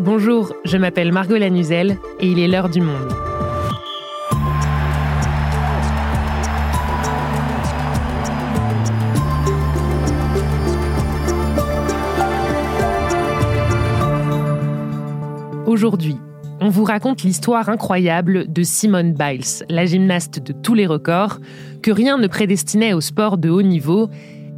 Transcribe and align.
Bonjour, 0.00 0.54
je 0.64 0.76
m'appelle 0.76 1.10
Margot 1.10 1.36
Lanuzel 1.36 1.98
et 2.20 2.28
il 2.28 2.38
est 2.38 2.46
l'heure 2.46 2.68
du 2.68 2.80
monde. 2.80 3.12
Aujourd'hui, 15.66 16.16
on 16.60 16.68
vous 16.68 16.84
raconte 16.84 17.24
l'histoire 17.24 17.68
incroyable 17.68 18.52
de 18.52 18.62
Simone 18.62 19.14
Biles, 19.14 19.64
la 19.68 19.84
gymnaste 19.84 20.38
de 20.38 20.52
tous 20.52 20.74
les 20.74 20.86
records, 20.86 21.40
que 21.82 21.90
rien 21.90 22.18
ne 22.18 22.28
prédestinait 22.28 22.92
au 22.92 23.00
sport 23.00 23.36
de 23.36 23.50
haut 23.50 23.62
niveau 23.62 24.08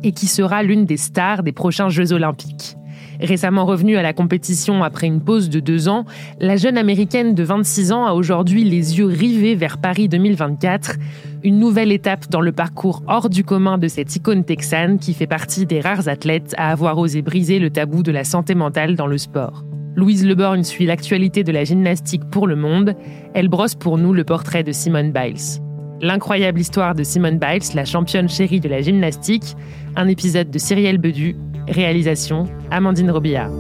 et 0.03 0.13
qui 0.13 0.27
sera 0.27 0.63
l'une 0.63 0.85
des 0.85 0.99
stars 0.99 1.43
des 1.43 1.53
prochains 1.53 1.89
Jeux 1.89 2.13
olympiques. 2.13 2.77
Récemment 3.21 3.67
revenue 3.67 3.97
à 3.97 4.03
la 4.03 4.13
compétition 4.13 4.83
après 4.83 5.07
une 5.07 5.21
pause 5.21 5.51
de 5.51 5.61
deux 5.61 5.89
ans, 5.89 6.07
la 6.41 6.57
jeune 6.57 6.79
américaine 6.79 7.35
de 7.35 7.43
26 7.43 7.93
ans 7.93 8.07
a 8.07 8.13
aujourd'hui 8.13 8.65
les 8.65 8.99
yeux 8.99 9.07
rivés 9.07 9.55
vers 9.55 9.79
Paris 9.79 10.09
2024, 10.09 10.97
une 11.43 11.59
nouvelle 11.59 11.93
étape 11.93 12.31
dans 12.31 12.41
le 12.41 12.53
parcours 12.53 13.03
hors 13.09 13.29
du 13.29 13.45
commun 13.45 13.77
de 13.77 13.89
cette 13.89 14.17
icône 14.17 14.45
texane 14.45 14.99
qui 14.99 15.13
fait 15.13 15.27
partie 15.27 15.67
des 15.67 15.81
rares 15.81 16.09
athlètes 16.09 16.55
à 16.57 16.71
avoir 16.71 16.97
osé 16.97 17.21
briser 17.21 17.59
le 17.59 17.69
tabou 17.69 18.03
de 18.03 18.13
la 18.13 18.25
santé 18.25 18.55
mentale 18.55 18.97
dans 18.97 19.07
le 19.07 19.19
sport. 19.19 19.65
Louise 19.97 20.25
Leborgne 20.25 20.65
suit 20.65 20.87
l'actualité 20.87 21.45
de 21.45 21.53
la 21.53 21.65
gymnastique 21.65 22.25
pour 22.31 22.47
le 22.47 22.57
monde. 22.57 22.95
Elle 23.35 23.49
brosse 23.49 23.75
pour 23.75 23.99
nous 23.99 24.15
le 24.15 24.25
portrait 24.25 24.63
de 24.63 24.73
Simone 24.73 25.13
Biles. 25.13 25.61
L'incroyable 26.01 26.59
histoire 26.59 26.95
de 26.95 27.03
Simone 27.03 27.39
Biles, 27.39 27.75
la 27.75 27.85
championne 27.85 28.29
chérie 28.29 28.61
de 28.61 28.69
la 28.71 28.81
gymnastique, 28.81 29.57
un 29.97 30.09
épisode 30.09 30.51
de 30.51 30.59
Cyrielle 30.59 30.97
Bedu, 30.97 31.37
réalisation 31.69 32.47
Amandine 32.71 33.11
Robillard. 33.11 33.51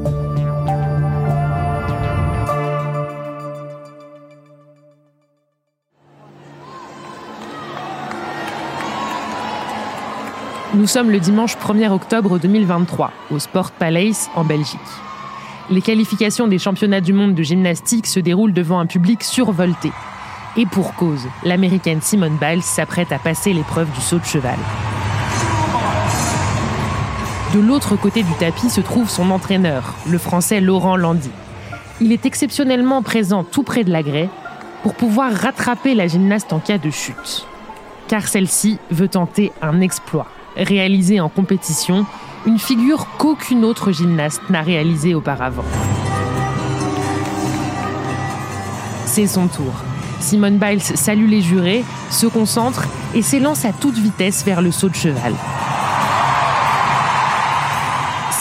Nous 10.72 10.86
sommes 10.86 11.10
le 11.10 11.18
dimanche 11.18 11.56
1er 11.56 11.90
octobre 11.90 12.38
2023 12.38 13.12
au 13.32 13.38
Sport 13.40 13.72
Palace 13.72 14.30
en 14.36 14.44
Belgique. 14.44 14.78
Les 15.68 15.82
qualifications 15.82 16.46
des 16.46 16.58
championnats 16.58 17.00
du 17.00 17.12
monde 17.12 17.34
de 17.34 17.42
gymnastique 17.42 18.06
se 18.06 18.20
déroulent 18.20 18.52
devant 18.52 18.78
un 18.78 18.86
public 18.86 19.24
survolté. 19.24 19.90
Et 20.56 20.66
pour 20.66 20.94
cause, 20.94 21.26
l'américaine 21.44 22.00
Simone 22.00 22.38
Biles 22.40 22.62
s'apprête 22.62 23.12
à 23.12 23.18
passer 23.18 23.52
l'épreuve 23.52 23.90
du 23.92 24.00
saut 24.00 24.18
de 24.18 24.24
cheval. 24.24 24.58
De 27.54 27.58
l'autre 27.58 27.96
côté 27.96 28.22
du 28.22 28.32
tapis 28.34 28.70
se 28.70 28.80
trouve 28.80 29.10
son 29.10 29.32
entraîneur, 29.32 29.96
le 30.08 30.18
français 30.18 30.60
Laurent 30.60 30.96
Landy. 30.96 31.32
Il 32.00 32.12
est 32.12 32.24
exceptionnellement 32.24 33.02
présent 33.02 33.42
tout 33.42 33.64
près 33.64 33.82
de 33.82 33.90
la 33.90 34.04
grès 34.04 34.28
pour 34.84 34.94
pouvoir 34.94 35.32
rattraper 35.32 35.96
la 35.96 36.06
gymnaste 36.06 36.52
en 36.52 36.60
cas 36.60 36.78
de 36.78 36.90
chute. 36.90 37.46
Car 38.06 38.28
celle-ci 38.28 38.78
veut 38.92 39.08
tenter 39.08 39.50
un 39.62 39.80
exploit, 39.80 40.28
réalisé 40.56 41.18
en 41.18 41.28
compétition 41.28 42.06
une 42.46 42.60
figure 42.60 43.08
qu'aucune 43.18 43.64
autre 43.64 43.90
gymnaste 43.90 44.42
n'a 44.48 44.62
réalisée 44.62 45.16
auparavant. 45.16 45.64
C'est 49.06 49.26
son 49.26 49.48
tour. 49.48 49.72
Simone 50.20 50.58
Biles 50.58 50.82
salue 50.82 51.28
les 51.28 51.42
jurés, 51.42 51.84
se 52.10 52.26
concentre 52.26 52.86
et 53.12 53.22
s'élance 53.22 53.64
à 53.64 53.72
toute 53.72 53.98
vitesse 53.98 54.44
vers 54.44 54.62
le 54.62 54.70
saut 54.70 54.88
de 54.88 54.94
cheval. 54.94 55.34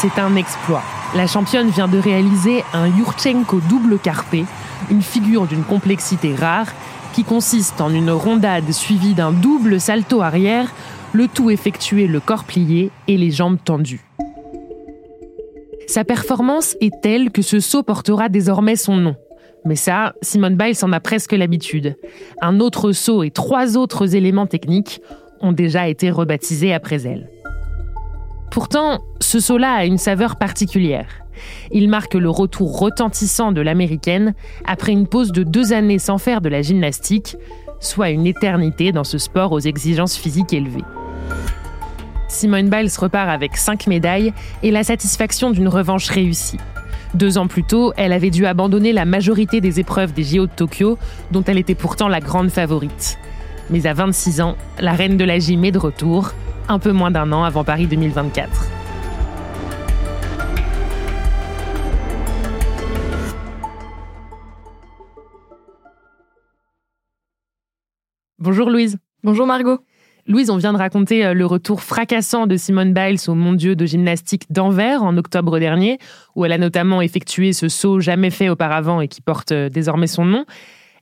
C'est 0.01 0.17
un 0.17 0.37
exploit. 0.37 0.81
La 1.13 1.27
championne 1.27 1.67
vient 1.71 1.89
de 1.89 1.97
réaliser 1.97 2.63
un 2.71 2.87
Yurchenko 2.87 3.59
double 3.67 3.99
carpé, 3.99 4.45
une 4.89 5.01
figure 5.01 5.45
d'une 5.45 5.65
complexité 5.65 6.33
rare 6.33 6.67
qui 7.11 7.25
consiste 7.25 7.81
en 7.81 7.93
une 7.93 8.09
rondade 8.09 8.71
suivie 8.71 9.13
d'un 9.13 9.33
double 9.33 9.81
salto 9.81 10.21
arrière 10.21 10.73
le 11.11 11.27
tout 11.27 11.49
effectué 11.49 12.07
le 12.07 12.21
corps 12.21 12.45
plié 12.45 12.91
et 13.09 13.17
les 13.17 13.29
jambes 13.29 13.57
tendues. 13.61 14.05
Sa 15.85 16.05
performance 16.05 16.77
est 16.79 17.01
telle 17.01 17.29
que 17.29 17.41
ce 17.41 17.59
saut 17.59 17.83
portera 17.83 18.29
désormais 18.29 18.77
son 18.77 18.95
nom. 18.95 19.17
Mais 19.65 19.75
ça, 19.75 20.13
Simone 20.21 20.55
Biles 20.55 20.77
en 20.81 20.93
a 20.93 21.01
presque 21.01 21.33
l'habitude. 21.33 21.97
Un 22.41 22.61
autre 22.61 22.93
saut 22.93 23.23
et 23.23 23.31
trois 23.31 23.75
autres 23.75 24.15
éléments 24.15 24.47
techniques 24.47 25.01
ont 25.41 25.51
déjà 25.51 25.89
été 25.89 26.09
rebaptisés 26.09 26.73
après 26.73 27.05
elle. 27.05 27.29
Pourtant, 28.51 29.03
ce 29.19 29.39
saut-là 29.39 29.73
a 29.73 29.85
une 29.85 29.97
saveur 29.97 30.37
particulière. 30.37 31.07
Il 31.71 31.87
marque 31.87 32.15
le 32.15 32.29
retour 32.29 32.79
retentissant 32.79 33.51
de 33.51 33.61
l'américaine 33.61 34.33
après 34.65 34.91
une 34.91 35.07
pause 35.07 35.31
de 35.31 35.43
deux 35.43 35.71
années 35.71 35.99
sans 35.99 36.17
faire 36.17 36.41
de 36.41 36.49
la 36.49 36.61
gymnastique, 36.61 37.37
soit 37.79 38.09
une 38.09 38.25
éternité 38.25 38.91
dans 38.91 39.03
ce 39.03 39.17
sport 39.17 39.51
aux 39.51 39.59
exigences 39.59 40.17
physiques 40.17 40.53
élevées. 40.53 40.83
Simone 42.27 42.69
Biles 42.69 42.91
repart 42.97 43.29
avec 43.29 43.55
cinq 43.55 43.87
médailles 43.87 44.33
et 44.63 44.71
la 44.71 44.83
satisfaction 44.83 45.51
d'une 45.51 45.67
revanche 45.67 46.09
réussie. 46.09 46.59
Deux 47.15 47.37
ans 47.37 47.47
plus 47.47 47.63
tôt, 47.63 47.93
elle 47.97 48.13
avait 48.13 48.29
dû 48.29 48.45
abandonner 48.45 48.93
la 48.93 49.05
majorité 49.05 49.61
des 49.61 49.79
épreuves 49.79 50.13
des 50.13 50.23
JO 50.23 50.45
de 50.45 50.51
Tokyo, 50.51 50.97
dont 51.31 51.43
elle 51.43 51.57
était 51.57 51.75
pourtant 51.75 52.07
la 52.07 52.19
grande 52.19 52.49
favorite. 52.49 53.17
Mais 53.71 53.87
à 53.87 53.93
26 53.93 54.41
ans, 54.41 54.57
la 54.79 54.93
reine 54.93 55.17
de 55.17 55.23
la 55.23 55.39
gym 55.39 55.63
est 55.65 55.71
de 55.71 55.79
retour, 55.79 56.33
un 56.69 56.79
peu 56.79 56.91
moins 56.91 57.11
d'un 57.11 57.31
an 57.31 57.43
avant 57.43 57.63
Paris 57.63 57.87
2024. 57.87 58.49
Bonjour 68.37 68.69
Louise. 68.69 68.97
Bonjour 69.23 69.45
Margot. 69.45 69.79
Louise, 70.27 70.51
on 70.51 70.57
vient 70.57 70.73
de 70.73 70.77
raconter 70.77 71.25
euh, 71.25 71.33
le 71.33 71.45
retour 71.45 71.81
fracassant 71.81 72.45
de 72.45 72.55
Simone 72.55 72.93
Biles 72.93 73.19
au 73.27 73.33
Mondiaux 73.33 73.73
de 73.73 73.85
gymnastique 73.85 74.45
d'Anvers 74.51 75.01
en 75.01 75.17
octobre 75.17 75.57
dernier, 75.59 75.97
où 76.35 76.45
elle 76.45 76.51
a 76.51 76.59
notamment 76.59 77.01
effectué 77.01 77.51
ce 77.51 77.67
saut 77.67 77.99
jamais 77.99 78.29
fait 78.29 78.47
auparavant 78.47 79.01
et 79.01 79.07
qui 79.07 79.21
porte 79.21 79.51
euh, 79.51 79.69
désormais 79.69 80.07
son 80.07 80.25
nom. 80.25 80.45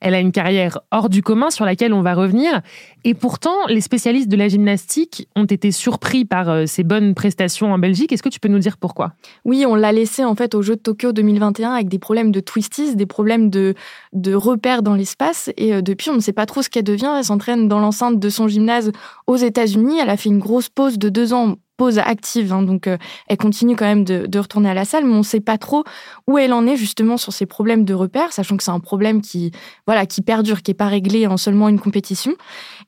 Elle 0.02 0.13
a 0.13 0.19
une 0.19 0.31
carrière 0.31 0.80
hors 0.91 1.09
du 1.09 1.22
commun 1.22 1.50
sur 1.50 1.66
laquelle 1.66 1.94
on 1.94 2.02
va 2.02 2.13
revenir. 2.13 2.62
Et 3.03 3.13
pourtant, 3.13 3.56
les 3.68 3.81
spécialistes 3.81 4.28
de 4.28 4.35
la 4.35 4.47
gymnastique 4.47 5.28
ont 5.35 5.46
été 5.46 5.72
surpris 5.72 6.25
par 6.25 6.50
euh, 6.50 6.66
ses 6.66 6.84
bonnes 6.84 7.16
prestations 7.16 7.72
en 7.72 7.80
Belgique. 7.80 8.12
Est-ce 8.12 8.24
que 8.24 8.30
tu 8.30 8.40
peux 8.40 8.50
nous 8.50 8.59
dire 8.59 8.78
pourquoi? 8.78 9.13
Oui, 9.46 9.66
on 9.68 9.75
l'a 9.75 9.91
laissé 9.91 10.24
en 10.24 10.36
fait 10.36 10.56
aux 10.56 10.62
Jeux 10.62 10.75
de 10.75 10.81
Tokyo 10.81 11.12
2021 11.12 11.72
avec 11.72 11.90
des 11.90 12.00
problèmes 12.00 12.31
de 12.31 12.40
twisties, 12.40 12.96
des 12.96 13.06
problèmes 13.06 13.50
de, 13.50 13.75
de 14.13 14.34
repères 14.34 14.84
dans 14.84 14.96
l'espace. 14.96 15.50
Et 15.57 15.74
euh, 15.74 15.81
depuis, 15.81 16.09
on 16.09 16.16
ne 16.16 16.19
sait 16.19 16.34
pas 16.34 16.46
trop 16.46 16.62
ce 16.62 16.69
qu'elle 16.69 16.84
devient. 16.84 17.13
Elle 17.18 17.24
s'entraîne 17.24 17.68
dans 17.68 17.80
l'enceinte 17.80 18.19
de 18.19 18.30
son 18.30 18.47
gymnase 18.47 18.91
aux 19.25 19.38
États-Unis. 19.38 20.00
Elle 20.02 20.09
a 20.09 20.18
fait 20.18 20.30
une 20.30 20.40
grosse 20.40 20.69
pause 20.69 20.97
de 20.97 21.09
deux 21.09 21.34
ans 21.34 21.56
pause 21.78 22.00
active, 22.00 22.52
hein, 22.52 22.64
donc 22.64 22.88
euh, 22.88 22.98
elle 23.28 23.38
continue 23.38 23.76
quand 23.76 23.86
même 23.86 24.04
de, 24.04 24.40
retourner 24.40 24.70
à 24.70 24.74
la 24.74 24.86
salle, 24.86 25.06
mais 25.06 25.14
on 25.14 25.20
ne 25.20 25.24
sait 25.24 25.40
pas 25.40 25.58
trop 25.58 25.84
où 26.28 26.38
elle 26.38 26.54
en 26.54 26.66
est 26.68 26.76
justement 26.76 27.18
sur 27.18 27.32
ces 27.32 27.46
problèmes 27.46 27.86
de 27.86 27.94
repères, 27.94 28.34
sachant 28.34 28.58
que 28.58 28.64
c'est 28.64 28.72
un 28.72 28.80
problème 28.80 29.22
qui 29.22 29.52
voilà 29.86 30.06
qui 30.06 30.22
perdure, 30.22 30.62
qui 30.64 30.72
est 30.72 30.74
pas 30.74 30.88
réglé 30.88 31.28
en 31.28 31.38
seulement 31.38 31.70
une 31.70 31.80
compétition, 31.80 32.36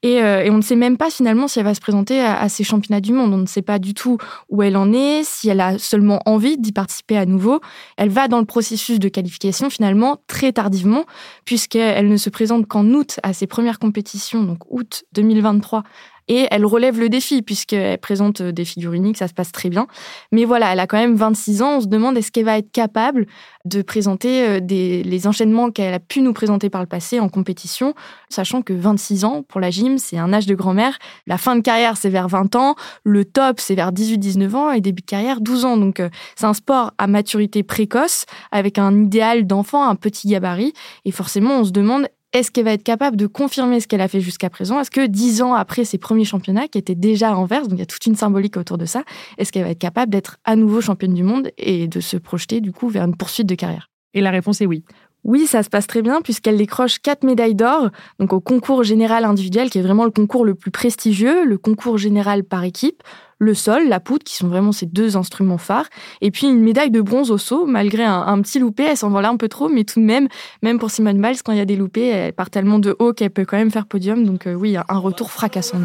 et, 0.02 0.22
euh, 0.22 0.44
et 0.44 0.50
on 0.50 0.58
ne 0.58 0.62
sait 0.62 0.76
même 0.76 0.98
pas 0.98 1.10
finalement 1.10 1.48
si 1.48 1.60
elle 1.60 1.66
va 1.66 1.76
se 1.76 1.82
présenter 1.82 2.20
à, 2.20 2.40
à, 2.40 2.50
ces 2.50 2.64
championnats 2.64 3.02
du 3.02 3.14
monde. 3.14 3.34
On 3.34 3.38
ne 3.38 3.46
sait 3.46 3.62
pas 3.62 3.80
du 3.80 3.94
tout 3.94 4.18
où 4.50 4.64
elle 4.64 4.78
en 4.78 4.92
est, 4.92 5.24
si 5.24 5.50
elle 5.50 5.62
a 5.62 5.78
seulement 5.78 6.20
envie 6.26 6.58
d'y 6.58 6.72
participer 6.72 7.18
à 7.18 7.26
nouveau. 7.26 7.62
Elle 7.98 8.10
va 8.10 8.28
dans 8.28 8.40
le 8.40 8.46
processus 8.46 9.00
de 9.00 9.10
qualification 9.10 9.70
finalement 9.70 10.18
très 10.28 10.52
tardivement, 10.52 11.06
puisqu'elle 11.46 12.08
ne 12.08 12.18
se 12.18 12.30
présente 12.30 12.68
qu'en 12.68 12.86
août 12.88 13.20
à 13.24 13.34
ses 13.34 13.48
premières 13.48 13.80
compétitions, 13.80 14.44
donc 14.44 14.60
août 14.70 15.04
2023 15.14 15.84
et 16.30 16.48
elle 16.52 16.66
relève 16.66 17.00
le 17.00 17.10
défi 17.10 17.42
puisqu'elle 17.42 17.98
présente 17.98 18.42
des 18.42 18.64
figures 18.64 18.94
uniques, 18.94 19.18
ça 19.18 19.28
se 19.28 19.34
passe 19.34 19.52
très 19.52 19.70
bien. 19.70 19.88
Mais 20.32 20.46
voilà, 20.46 20.72
elle 20.72 20.80
a 20.80 20.88
quand 20.88 20.98
même 20.98 21.16
26 21.16 21.62
ans. 21.62 21.78
On 21.78 21.82
se 21.82 21.88
demande 21.88 22.18
est-ce 22.18 22.32
qu'elle 22.32 22.46
va 22.46 22.58
être 22.58 22.72
capable 22.72 23.26
de 23.66 23.82
présenter 23.82 24.48
euh, 24.48 24.60
les 24.60 25.28
enchaînements 25.28 25.72
qu'elle 25.72 25.94
a 25.94 26.00
pu 26.00 26.22
nous 26.22 26.34
présenter 26.34 26.70
par 26.70 26.82
le 26.82 26.88
passé 26.88 27.20
en 27.20 27.30
compétition, 27.30 27.94
sachant 28.30 28.62
que 28.62 28.74
26 28.74 29.26
ans 29.26 29.44
pour 29.48 29.60
la 29.60 29.70
gym, 29.70 29.98
c'est 29.98 30.18
un 30.18 30.32
âge 30.32 30.46
de 30.46 30.56
grand-mère. 30.56 30.98
La 31.28 31.38
fin 31.38 31.56
de 31.56 31.62
carrière, 31.62 31.98
c'est 31.98 32.10
vers 32.10 32.28
20 32.28 32.56
ans. 32.56 32.76
Le 33.04 33.26
top, 33.26 33.60
c'est 33.60 33.76
vers 33.76 33.92
18-19 33.92 34.56
ans 34.56 34.72
et 34.72 34.82
début 34.82 35.02
de 35.02 35.08
carrière, 35.08 35.42
12 35.42 35.66
ans. 35.66 35.78
Donc, 35.78 36.00
euh, 36.00 36.10
c'est 36.36 36.46
un 36.46 36.54
sport 36.54 36.94
à 36.98 37.08
maturité 37.08 37.64
précoce 37.64 38.26
avec 38.52 38.78
un 38.78 39.04
idéal 39.04 39.48
d'enfant, 39.48 39.88
un 39.88 39.96
petit 39.96 40.28
gabarit. 40.28 40.74
Et 41.06 41.12
forcément, 41.12 41.60
on 41.60 41.64
se 41.66 41.72
demande 41.72 42.08
est-ce 42.34 42.52
qu'elle 42.52 42.66
va 42.66 42.74
être 42.74 42.84
capable 42.84 43.18
de 43.18 43.28
confirmer 43.28 43.80
ce 43.80 43.88
qu'elle 43.88 44.02
a 44.02 44.08
fait 44.08 44.22
jusqu'à 44.22 44.50
présent? 44.50 44.80
Est-ce 44.80 44.92
que 44.92 45.06
dix 45.06 45.42
ans 45.42 45.54
après 45.54 45.84
ses 45.84 45.98
premiers 45.98 46.26
championnats, 46.26 46.68
qui 46.68 46.78
étaient 46.78 46.96
déjà 46.96 47.32
à 47.32 47.36
Anvers, 47.36 47.64
donc 47.64 47.74
il 47.74 47.80
y 47.80 47.84
a 47.84 47.88
toute 47.88 48.06
une 48.06 48.16
symbolique 48.16 48.58
autour 48.58 48.78
de 48.78 48.86
ça, 48.86 49.04
est-ce 49.38 49.52
qu'elle 49.52 49.64
va 49.64 49.72
être 49.72 49.80
capable 49.80 50.12
d'être 50.12 50.38
à 50.46 50.56
nouveau 50.56 50.82
championne 50.82 51.14
du 51.14 51.24
monde 51.24 51.50
et 51.58 51.88
de 51.88 52.00
se 52.00 52.18
projeter 52.18 52.62
du 52.62 52.72
coup 52.72 52.90
vers 52.90 53.04
une 53.04 53.16
poursuite 53.16 53.48
de 53.48 53.56
carrière? 53.56 53.90
Et 54.14 54.22
la 54.22 54.32
réponse 54.32 54.62
est 54.62 54.66
oui. 54.66 54.84
Oui, 55.24 55.48
ça 55.48 55.64
se 55.64 55.70
passe 55.70 55.88
très 55.88 56.02
bien 56.02 56.22
puisqu'elle 56.22 56.58
décroche 56.58 57.00
quatre 57.00 57.24
médailles 57.24 57.56
d'or, 57.56 57.90
donc 58.20 58.32
au 58.32 58.40
concours 58.40 58.84
général 58.84 59.26
individuel 59.26 59.70
qui 59.70 59.80
est 59.80 59.82
vraiment 59.82 60.06
le 60.06 60.12
concours 60.12 60.46
le 60.46 60.56
plus 60.56 60.72
prestigieux, 60.72 61.46
le 61.46 61.58
concours 61.58 61.98
général 61.98 62.44
par 62.44 62.64
équipe, 62.64 63.04
le 63.40 63.54
sol, 63.54 63.88
la 63.88 64.00
poudre, 64.00 64.24
qui 64.24 64.36
sont 64.36 64.48
vraiment 64.48 64.72
ses 64.72 64.86
deux 64.86 65.18
instruments 65.18 65.58
phares, 65.58 65.88
et 66.22 66.30
puis 66.30 66.48
une 66.48 66.62
médaille 66.62 66.92
de 66.92 67.02
bronze 67.02 67.32
au 67.32 67.38
saut, 67.38 67.66
malgré 67.66 68.04
un, 68.04 68.42
petit 68.42 68.60
loupé, 68.60 68.84
elle 68.84 68.98
s'envole 68.98 69.26
un 69.26 69.38
peu 69.38 69.48
trop, 69.48 69.70
mais 69.70 69.86
tout 69.86 70.00
de 70.00 70.06
même, 70.06 70.28
même 70.62 70.78
pour 70.78 70.92
Simone 70.92 71.22
Biles, 71.22 71.42
quand 71.44 71.54
il 71.54 71.58
y 71.58 71.62
a 71.62 71.66
des 71.66 71.78
loupés, 71.78 72.08
elle 72.08 72.34
part 72.34 72.50
tellement 72.50 72.80
de 72.80 72.96
haut 73.00 73.14
qu'elle 73.14 73.32
peut 73.32 73.46
quand 73.46 73.58
même 73.58 73.72
faire 73.72 73.88
podium, 73.88 74.26
donc 74.26 74.46
euh, 74.46 74.54
oui, 74.54 74.78
un 74.78 74.98
retour 74.98 75.32
fracassant. 75.32 75.80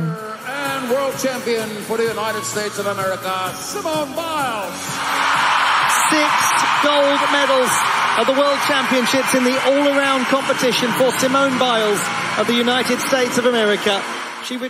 gold 6.84 7.20
medals 7.32 7.72
at 8.20 8.26
the 8.26 8.36
World 8.36 8.60
Championships 8.68 9.34
in 9.34 9.42
the 9.42 9.56
all-around 9.64 10.26
competition 10.26 10.90
for 10.92 11.10
Simone 11.12 11.58
Biles 11.58 12.00
of 12.38 12.46
the 12.46 12.54
United 12.54 13.00
States 13.00 13.38
of 13.38 13.46
America. 13.46 14.02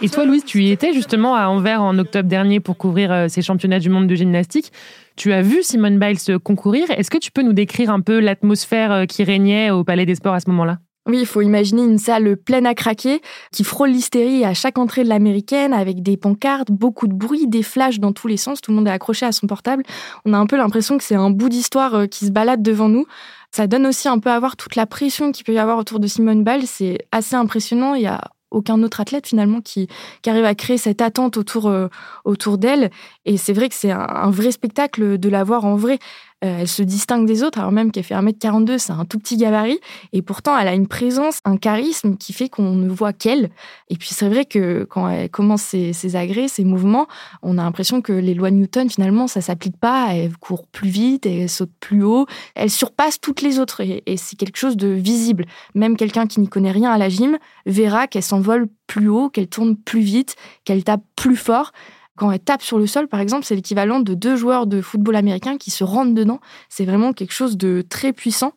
Et 0.03 0.09
toi, 0.09 0.25
Louise, 0.25 0.45
tu 0.45 0.63
y 0.63 0.71
étais 0.71 0.93
justement 0.93 1.35
à 1.35 1.47
Anvers 1.47 1.83
en 1.83 1.99
octobre 1.99 2.29
dernier 2.29 2.61
pour 2.61 2.77
couvrir 2.77 3.13
euh, 3.13 3.29
ces 3.29 3.43
championnats 3.43 3.79
du 3.79 3.91
monde 3.91 4.07
de 4.07 4.15
gymnastique. 4.15 4.73
Tu 5.17 5.33
as 5.33 5.43
vu 5.43 5.63
Simone 5.63 5.99
Biles 5.99 6.39
concourir. 6.43 6.91
Est-ce 6.91 7.11
que 7.11 7.19
tu 7.19 7.31
peux 7.31 7.43
nous 7.43 7.53
décrire 7.53 7.91
un 7.91 8.01
peu 8.01 8.21
l'atmosphère 8.21 8.93
euh, 8.93 9.05
qui 9.07 9.25
régnait 9.25 9.71
au 9.71 9.85
Palais 9.85 10.07
des 10.07 10.15
Sports 10.15 10.35
à 10.35 10.41
ce 10.41 10.51
moment-là? 10.51 10.79
Oui, 11.07 11.19
il 11.21 11.27
faut 11.27 11.43
imaginer 11.43 11.83
une 11.83 11.99
salle 11.99 12.35
pleine 12.37 12.65
à 12.65 12.75
craquer 12.75 13.21
qui 13.53 13.63
frôle 13.63 13.91
l'hystérie 13.91 14.43
à 14.45 14.55
chaque 14.55 14.79
entrée 14.79 15.05
de 15.05 15.11
l'américaine 15.11 15.75
avec 15.75 16.03
des 16.03 16.17
pancartes, 16.17 16.71
beaucoup 16.71 17.07
de 17.09 17.13
bruit, 17.13 17.47
des 17.47 17.63
flashs 17.63 18.01
dans 18.01 18.13
tous 18.13 18.27
les 18.27 18.39
sens. 18.39 18.63
Tout 18.63 18.71
le 18.71 18.79
monde 18.79 18.89
est 18.89 18.93
accroché 18.93 19.27
à 19.27 19.33
son 19.33 19.47
portable. 19.47 19.83
On 20.25 20.33
a 20.33 20.39
un 20.39 20.47
peu 20.47 20.57
l'impression 20.57 20.97
que 20.97 21.05
c'est 21.05 21.15
un 21.15 21.29
bout 21.29 21.51
d'histoire 21.51 21.95
euh, 21.95 22.07
qui 22.07 22.25
se 22.25 22.31
balade 22.31 22.63
devant 22.63 22.89
nous. 22.89 23.05
Ça 23.51 23.67
donne 23.67 23.87
aussi 23.87 24.09
un 24.09 24.19
peu 24.19 24.31
à 24.31 24.39
voir 24.41 24.57
toute 24.57 24.77
la 24.77 24.87
pression 24.87 25.31
qu'il 25.31 25.45
peut 25.45 25.53
y 25.53 25.59
avoir 25.59 25.77
autour 25.77 26.01
de 26.01 26.07
Simone 26.07 26.43
Biles. 26.43 26.67
C'est 26.67 26.99
assez 27.13 27.37
impressionnant. 27.37 27.95
Il 27.95 28.03
y 28.03 28.07
a 28.07 28.23
aucun 28.55 28.83
autre 28.83 29.01
athlète 29.01 29.27
finalement 29.27 29.61
qui, 29.61 29.89
arrive 30.27 30.45
à 30.45 30.55
créer 30.55 30.79
cette 30.79 31.03
attente 31.03 31.37
autour, 31.37 31.69
euh, 31.69 31.89
autour 32.25 32.59
d'elle. 32.59 32.91
Et 33.25 33.37
c'est 33.37 33.53
vrai 33.53 33.69
que 33.69 33.75
c'est 33.75 33.91
un, 33.91 34.31
vrai 34.31 34.51
spectacle 34.53 35.19
de 35.19 35.29
la 35.29 35.45
voir 35.45 35.65
en 35.65 35.77
vrai. 35.77 35.99
Euh, 36.45 36.59
elle 36.61 36.69
se 36.69 36.83
distingue 36.83 37.27
des 37.27 37.43
autres, 37.43 37.59
alors 37.59 37.73
même 37.73 37.91
qu'elle 37.91 38.05
fait 38.05 38.15
1m42, 38.15 38.79
c'est 38.79 38.93
un 38.93 39.05
tout 39.05 39.19
petit 39.19 39.37
gabarit. 39.37 39.81
Et 40.13 40.21
pourtant, 40.21 40.59
elle 40.59 40.69
a 40.69 40.75
une 40.75 40.87
présence, 40.87 41.39
un 41.45 41.57
charisme 41.57 42.17
qui 42.17 42.33
fait 42.33 42.49
qu'on 42.49 42.73
ne 42.75 42.89
voit 42.89 43.13
qu'elle. 43.13 43.51
Et 43.89 43.97
puis, 43.97 44.11
c'est 44.13 44.29
vrai 44.29 44.45
que 44.45 44.85
quand 44.85 45.09
elle 45.09 45.31
commence 45.31 45.63
ses, 45.63 46.17
agrès, 46.17 46.49
ses 46.49 46.65
mouvements, 46.65 47.07
on 47.43 47.57
a 47.57 47.63
l'impression 47.63 48.03
que 48.03 48.13
les 48.13 48.35
lois 48.35 48.51
de 48.51 48.57
Newton, 48.57 48.91
finalement, 48.91 49.27
ça 49.27 49.41
s'applique 49.41 49.79
pas. 49.79 50.09
Elle 50.15 50.37
court 50.37 50.67
plus 50.67 50.89
vite, 50.89 51.25
elle 51.25 51.49
saute 51.49 51.73
plus 51.81 52.03
haut. 52.03 52.27
Elle 52.55 52.71
surpasse 52.71 53.21
toutes 53.21 53.41
les 53.41 53.59
autres. 53.59 53.81
Et, 53.81 54.03
et 54.07 54.17
c'est 54.17 54.37
quelque 54.37 54.59
chose 54.59 54.77
de 54.77 54.89
visible. 54.89 55.47
Même 55.75 55.97
quelqu'un 55.97 56.27
qui 56.27 56.41
n'y 56.41 56.49
connaît 56.49 56.73
rien 56.73 56.93
à 56.93 56.99
la 56.99 57.09
gym 57.09 57.39
verra 57.65 58.07
qu'elle 58.07 58.23
s'envole 58.23 58.69
plus 58.87 59.09
haut, 59.09 59.31
qu'elle 59.31 59.49
tourne 59.49 59.77
plus 59.77 60.01
vite, 60.01 60.37
qu'elle 60.65 60.85
tape 60.85 61.03
plus 61.17 61.37
fort. 61.37 61.73
Quand 62.17 62.31
elle 62.31 62.39
tape 62.39 62.63
sur 62.63 62.79
le 62.79 62.87
sol, 62.87 63.09
par 63.09 63.21
exemple, 63.21 63.45
c'est 63.45 63.57
l'équivalent 63.57 63.99
de 63.99 64.15
deux 64.15 64.37
joueurs 64.37 64.67
de 64.67 64.81
football 64.81 65.17
américain 65.17 65.57
qui 65.57 65.71
se 65.71 65.83
rendent 65.83 66.15
dedans. 66.15 66.41
C'est 66.69 66.85
vraiment 66.85 67.13
quelque 67.13 67.33
chose 67.33 67.57
de 67.57 67.83
très 67.89 68.13
puissant. 68.13 68.53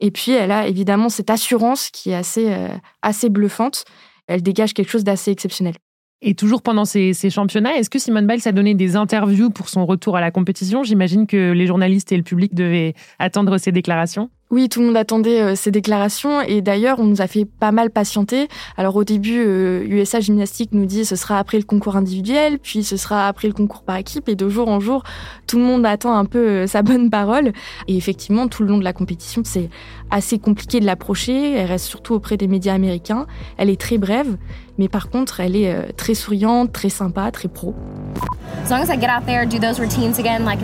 Et 0.00 0.10
puis, 0.10 0.32
elle 0.32 0.50
a 0.50 0.66
évidemment 0.68 1.08
cette 1.08 1.30
assurance 1.30 1.90
qui 1.90 2.10
est 2.10 2.14
assez, 2.14 2.52
euh, 2.52 2.68
assez 3.00 3.30
bluffante. 3.30 3.84
Elle 4.26 4.42
dégage 4.42 4.74
quelque 4.74 4.90
chose 4.90 5.04
d'assez 5.04 5.30
exceptionnel. 5.30 5.74
Et 6.20 6.34
toujours 6.34 6.62
pendant 6.62 6.84
ces, 6.84 7.14
championnats, 7.30 7.76
est-ce 7.76 7.90
que 7.90 7.98
Simone 7.98 8.26
Biles 8.26 8.46
a 8.46 8.52
donné 8.52 8.74
des 8.74 8.96
interviews 8.96 9.50
pour 9.50 9.68
son 9.68 9.86
retour 9.86 10.16
à 10.16 10.20
la 10.20 10.30
compétition? 10.30 10.82
J'imagine 10.82 11.26
que 11.26 11.52
les 11.52 11.66
journalistes 11.66 12.10
et 12.10 12.16
le 12.16 12.24
public 12.24 12.54
devaient 12.54 12.94
attendre 13.18 13.56
ses 13.58 13.70
déclarations. 13.70 14.28
Oui, 14.50 14.70
tout 14.70 14.80
le 14.80 14.86
monde 14.86 14.96
attendait 14.96 15.42
euh, 15.42 15.54
ces 15.54 15.70
déclarations 15.70 16.40
et 16.40 16.62
d'ailleurs 16.62 17.00
on 17.00 17.04
nous 17.04 17.20
a 17.20 17.26
fait 17.26 17.44
pas 17.44 17.70
mal 17.70 17.90
patienter. 17.90 18.48
Alors 18.78 18.96
au 18.96 19.04
début, 19.04 19.42
USA 19.90 20.18
euh, 20.18 20.20
Gymnastique 20.22 20.70
nous 20.72 20.86
dit 20.86 21.04
ce 21.04 21.16
sera 21.16 21.38
après 21.38 21.58
le 21.58 21.64
concours 21.64 21.96
individuel, 21.96 22.58
puis 22.58 22.82
ce 22.82 22.96
sera 22.96 23.28
après 23.28 23.48
le 23.48 23.52
concours 23.52 23.82
par 23.82 23.96
équipe 23.96 24.26
et 24.26 24.36
de 24.36 24.48
jour 24.48 24.68
en 24.68 24.80
jour, 24.80 25.02
tout 25.46 25.58
le 25.58 25.64
monde 25.64 25.84
attend 25.84 26.14
un 26.14 26.24
peu 26.24 26.38
euh, 26.38 26.66
sa 26.66 26.80
bonne 26.82 27.10
parole. 27.10 27.52
Et 27.88 27.96
effectivement, 27.98 28.48
tout 28.48 28.62
le 28.62 28.70
long 28.70 28.78
de 28.78 28.84
la 28.84 28.94
compétition, 28.94 29.42
c'est 29.44 29.68
assez 30.10 30.38
compliqué 30.38 30.80
de 30.80 30.86
l'approcher. 30.86 31.52
Elle 31.52 31.66
reste 31.66 31.84
surtout 31.84 32.14
auprès 32.14 32.38
des 32.38 32.48
médias 32.48 32.72
américains. 32.72 33.26
Elle 33.58 33.68
est 33.68 33.78
très 33.78 33.98
brève, 33.98 34.38
mais 34.78 34.88
par 34.88 35.10
contre, 35.10 35.40
elle 35.40 35.56
est 35.56 35.92
très 35.92 36.14
souriante, 36.14 36.72
très 36.72 36.88
sympa, 36.88 37.30
très 37.32 37.48
pro. 37.48 37.74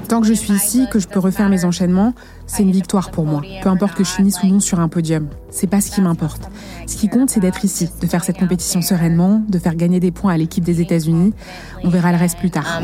Tant 0.09 0.21
que 0.21 0.27
je 0.27 0.33
suis 0.33 0.53
ici, 0.53 0.87
que 0.91 0.99
je 0.99 1.09
peux 1.09 1.21
refaire 1.21 1.49
mes 1.49 1.65
enchaînements, 1.65 2.15
c'est 2.47 2.63
une 2.63 2.71
victoire 2.73 3.11
pour 3.11 3.25
moi. 3.25 3.43
Peu 3.63 3.69
importe 3.69 3.95
que 3.95 4.05
je 4.05 4.11
finisse 4.11 4.43
ou 4.43 4.47
non 4.47 4.61
sur 4.61 4.81
un 4.81 4.89
podium. 4.89 5.29
C'est 5.51 5.67
pas 5.67 5.81
ce 5.81 5.91
qui 5.91 6.01
m'importe. 6.01 6.49
Ce 6.87 6.97
qui 6.97 7.09
compte, 7.09 7.31
c'est 7.31 7.41
d'être 7.41 7.65
ici, 7.65 7.89
de 8.01 8.07
faire 8.07 8.25
cette 8.25 8.39
compétition 8.39 8.83
sereinement, 8.83 9.43
de 9.49 9.59
faire 9.59 9.75
gagner 9.75 10.01
des 10.01 10.11
points 10.11 10.33
à 10.33 10.37
l'équipe 10.37 10.65
des 10.65 10.81
États-Unis. 10.81 11.33
On 11.83 11.89
verra 11.89 12.13
le 12.13 12.19
reste 12.19 12.39
plus 12.39 12.51
tard. 12.51 12.81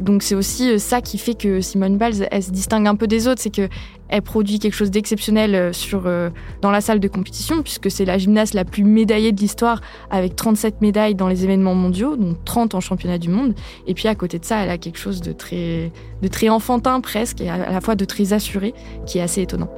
Donc 0.00 0.22
c'est 0.22 0.34
aussi 0.34 0.70
euh, 0.70 0.78
ça 0.78 1.00
qui 1.00 1.18
fait 1.18 1.34
que 1.34 1.60
Simone 1.60 1.98
Biles, 1.98 2.14
se 2.14 2.50
distingue 2.50 2.86
un 2.86 2.96
peu 2.96 3.06
des 3.06 3.28
autres, 3.28 3.40
c'est 3.40 3.54
que 3.54 3.68
elle 4.08 4.22
produit 4.22 4.60
quelque 4.60 4.74
chose 4.74 4.90
d'exceptionnel 4.90 5.54
euh, 5.54 5.72
euh, 5.94 6.30
dans 6.62 6.70
la 6.70 6.80
salle 6.80 7.00
de 7.00 7.08
compétition, 7.08 7.62
puisque 7.62 7.90
c'est 7.90 8.04
la 8.04 8.18
gymnaste 8.18 8.54
la 8.54 8.64
plus 8.64 8.84
médaillée 8.84 9.32
de 9.32 9.40
l'histoire, 9.40 9.80
avec 10.10 10.36
37 10.36 10.80
médailles 10.80 11.14
dans 11.14 11.28
les 11.28 11.44
événements 11.44 11.74
mondiaux, 11.74 12.16
donc 12.16 12.44
30 12.44 12.74
en 12.74 12.80
championnat 12.80 13.18
du 13.18 13.30
monde. 13.30 13.54
Et 13.86 13.94
puis 13.94 14.06
à 14.06 14.14
côté 14.14 14.38
de 14.38 14.44
ça, 14.44 14.58
elle 14.58 14.70
a 14.70 14.78
quelque 14.78 14.98
chose 14.98 15.20
de 15.20 15.32
très, 15.32 15.90
de 16.22 16.28
très 16.28 16.48
enfantin 16.48 17.00
presque, 17.00 17.40
et 17.40 17.50
à 17.50 17.70
la 17.70 17.80
fois 17.80 17.96
de 17.96 18.04
très 18.04 18.32
assuré, 18.32 18.74
qui 19.06 19.18
est 19.18 19.22
assez 19.22 19.42
étonnant. 19.42 19.70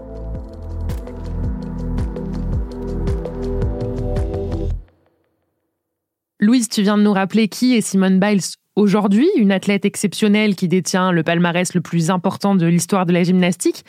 Louise, 6.40 6.68
tu 6.68 6.82
viens 6.82 6.96
de 6.96 7.02
nous 7.02 7.12
rappeler 7.12 7.48
qui 7.48 7.74
est 7.74 7.80
Simone 7.80 8.20
Biles 8.20 8.42
aujourd'hui, 8.78 9.28
une 9.36 9.52
athlète 9.52 9.84
exceptionnelle 9.84 10.54
qui 10.54 10.68
détient 10.68 11.10
le 11.10 11.22
palmarès 11.22 11.74
le 11.74 11.80
plus 11.80 12.10
important 12.10 12.54
de 12.54 12.66
l'histoire 12.66 13.06
de 13.06 13.12
la 13.12 13.24
gymnastique. 13.24 13.84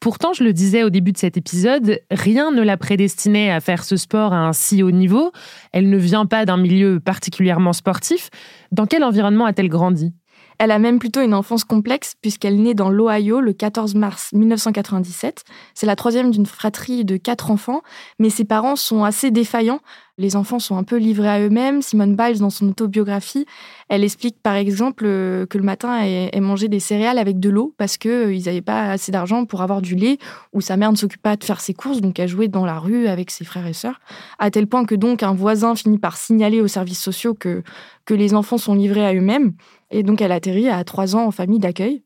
Pourtant, 0.00 0.32
je 0.32 0.42
le 0.42 0.54
disais 0.54 0.82
au 0.82 0.88
début 0.88 1.12
de 1.12 1.18
cet 1.18 1.36
épisode, 1.36 2.00
rien 2.10 2.50
ne 2.50 2.62
l'a 2.62 2.78
prédestinée 2.78 3.52
à 3.52 3.60
faire 3.60 3.84
ce 3.84 3.96
sport 3.96 4.32
à 4.32 4.38
un 4.38 4.54
si 4.54 4.82
haut 4.82 4.90
niveau. 4.90 5.30
Elle 5.72 5.90
ne 5.90 5.98
vient 5.98 6.24
pas 6.24 6.46
d'un 6.46 6.56
milieu 6.56 7.00
particulièrement 7.00 7.74
sportif. 7.74 8.30
Dans 8.72 8.86
quel 8.86 9.04
environnement 9.04 9.44
a-t-elle 9.44 9.68
grandi? 9.68 10.14
Elle 10.60 10.72
a 10.72 10.78
même 10.78 10.98
plutôt 10.98 11.22
une 11.22 11.32
enfance 11.32 11.64
complexe 11.64 12.16
puisqu'elle 12.20 12.60
naît 12.60 12.74
dans 12.74 12.90
l'Ohio 12.90 13.40
le 13.40 13.54
14 13.54 13.94
mars 13.94 14.28
1997. 14.34 15.44
C'est 15.72 15.86
la 15.86 15.96
troisième 15.96 16.30
d'une 16.30 16.44
fratrie 16.44 17.06
de 17.06 17.16
quatre 17.16 17.50
enfants, 17.50 17.80
mais 18.18 18.28
ses 18.28 18.44
parents 18.44 18.76
sont 18.76 19.02
assez 19.02 19.30
défaillants. 19.30 19.80
Les 20.18 20.36
enfants 20.36 20.58
sont 20.58 20.76
un 20.76 20.82
peu 20.82 20.98
livrés 20.98 21.30
à 21.30 21.40
eux-mêmes. 21.40 21.80
Simone 21.80 22.14
Biles, 22.14 22.40
dans 22.40 22.50
son 22.50 22.68
autobiographie, 22.68 23.46
elle 23.88 24.04
explique 24.04 24.42
par 24.42 24.54
exemple 24.54 25.04
euh, 25.06 25.46
que 25.46 25.56
le 25.56 25.64
matin, 25.64 25.98
elle, 25.98 26.42
mangeait 26.42 26.68
des 26.68 26.78
céréales 26.78 27.16
avec 27.16 27.40
de 27.40 27.48
l'eau 27.48 27.74
parce 27.78 27.96
qu'ils 27.96 28.10
euh, 28.10 28.38
n'avaient 28.44 28.60
pas 28.60 28.90
assez 28.90 29.10
d'argent 29.10 29.46
pour 29.46 29.62
avoir 29.62 29.80
du 29.80 29.94
lait 29.94 30.18
ou 30.52 30.60
sa 30.60 30.76
mère 30.76 30.92
ne 30.92 30.96
s'occupe 30.98 31.22
pas 31.22 31.36
de 31.36 31.44
faire 31.44 31.62
ses 31.62 31.72
courses, 31.72 32.02
donc 32.02 32.18
elle 32.18 32.28
jouait 32.28 32.48
dans 32.48 32.66
la 32.66 32.78
rue 32.78 33.06
avec 33.06 33.30
ses 33.30 33.46
frères 33.46 33.66
et 33.66 33.72
sœurs. 33.72 33.98
À 34.38 34.50
tel 34.50 34.66
point 34.66 34.84
que 34.84 34.94
donc 34.94 35.22
un 35.22 35.32
voisin 35.32 35.74
finit 35.74 35.98
par 35.98 36.18
signaler 36.18 36.60
aux 36.60 36.68
services 36.68 37.00
sociaux 37.00 37.32
que, 37.32 37.62
que 38.04 38.12
les 38.12 38.34
enfants 38.34 38.58
sont 38.58 38.74
livrés 38.74 39.06
à 39.06 39.14
eux-mêmes. 39.14 39.54
Et 39.90 40.02
donc, 40.02 40.20
elle 40.20 40.32
atterrit 40.32 40.68
à 40.68 40.82
trois 40.84 41.16
ans 41.16 41.26
en 41.26 41.30
famille 41.30 41.58
d'accueil. 41.58 42.02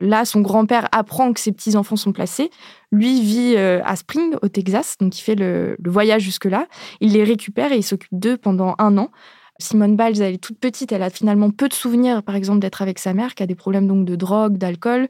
Là, 0.00 0.24
son 0.24 0.40
grand-père 0.40 0.88
apprend 0.92 1.32
que 1.32 1.40
ses 1.40 1.52
petits-enfants 1.52 1.96
sont 1.96 2.12
placés. 2.12 2.50
Lui 2.90 3.20
vit 3.20 3.54
euh, 3.56 3.80
à 3.84 3.96
Spring, 3.96 4.34
au 4.42 4.48
Texas, 4.48 4.96
donc 4.98 5.18
il 5.18 5.22
fait 5.22 5.34
le, 5.34 5.76
voyage 5.84 6.22
jusque-là. 6.22 6.66
Il 7.00 7.12
les 7.12 7.24
récupère 7.24 7.70
et 7.72 7.76
il 7.76 7.82
s'occupe 7.82 8.12
d'eux 8.12 8.38
pendant 8.38 8.74
un 8.78 8.96
an. 8.96 9.10
Simone 9.58 9.94
Biles, 9.94 10.22
elle 10.22 10.34
est 10.34 10.42
toute 10.42 10.58
petite, 10.58 10.90
elle 10.90 11.02
a 11.02 11.10
finalement 11.10 11.50
peu 11.50 11.68
de 11.68 11.74
souvenirs, 11.74 12.22
par 12.22 12.34
exemple, 12.34 12.60
d'être 12.60 12.80
avec 12.80 12.98
sa 12.98 13.12
mère, 13.12 13.34
qui 13.34 13.42
a 13.42 13.46
des 13.46 13.54
problèmes 13.54 13.86
donc 13.86 14.06
de 14.06 14.16
drogue, 14.16 14.56
d'alcool, 14.56 15.06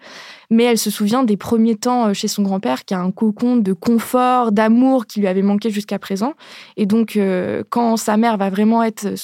mais 0.51 0.65
elle 0.65 0.79
se 0.79 0.91
souvient 0.91 1.23
des 1.23 1.37
premiers 1.37 1.77
temps 1.77 2.09
euh, 2.09 2.15
chez 2.15 2.27
son 2.27 2.43
grand-père, 2.43 2.85
qui 2.85 2.93
a 2.93 3.01
un 3.01 3.13
cocon 3.13 3.57
de 3.57 3.73
confort, 3.73 4.51
d'amour 4.51 5.07
qui 5.07 5.21
lui 5.21 5.29
avait 5.29 5.43
manqué 5.43 5.71
jusqu'à 5.71 6.01
présent. 6.01 6.35
Et 6.77 6.87
donc, 6.87 7.17
euh, 7.17 7.63
quand 7.71 7.97
sa 7.97 8.17
mère 8.17 8.39
va 8.39 8.51
vraiment 8.51 8.83
être, 8.83 9.15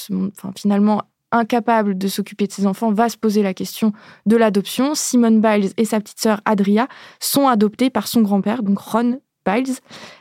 finalement, 0.55 1.03
incapable 1.31 1.97
de 1.97 2.07
s'occuper 2.07 2.47
de 2.47 2.51
ses 2.51 2.65
enfants, 2.65 2.91
va 2.91 3.09
se 3.09 3.17
poser 3.17 3.43
la 3.43 3.53
question 3.53 3.91
de 4.25 4.35
l'adoption. 4.35 4.95
Simone 4.95 5.41
Biles 5.41 5.71
et 5.77 5.85
sa 5.85 5.99
petite 5.99 6.19
sœur 6.19 6.41
Adria 6.45 6.87
sont 7.19 7.47
adoptés 7.47 7.89
par 7.89 8.07
son 8.07 8.21
grand-père, 8.21 8.63
donc 8.63 8.79
Ron 8.79 9.19
Biles, 9.45 9.77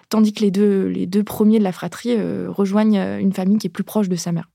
tandis 0.09 0.33
que 0.33 0.41
les 0.41 0.51
deux, 0.51 0.87
les 0.87 1.07
deux 1.07 1.25
premiers 1.25 1.59
de 1.59 1.65
la 1.65 1.73
fratrie 1.73 2.15
euh, 2.17 2.47
rejoignent 2.49 2.99
euh, 2.99 3.19
une 3.19 3.33
famille 3.33 3.59
qui 3.59 3.67
est 3.67 3.71
plus 3.71 3.85
proche 3.85 4.09
de 4.09 4.17
sa 4.17 4.33
mère. 4.33 4.49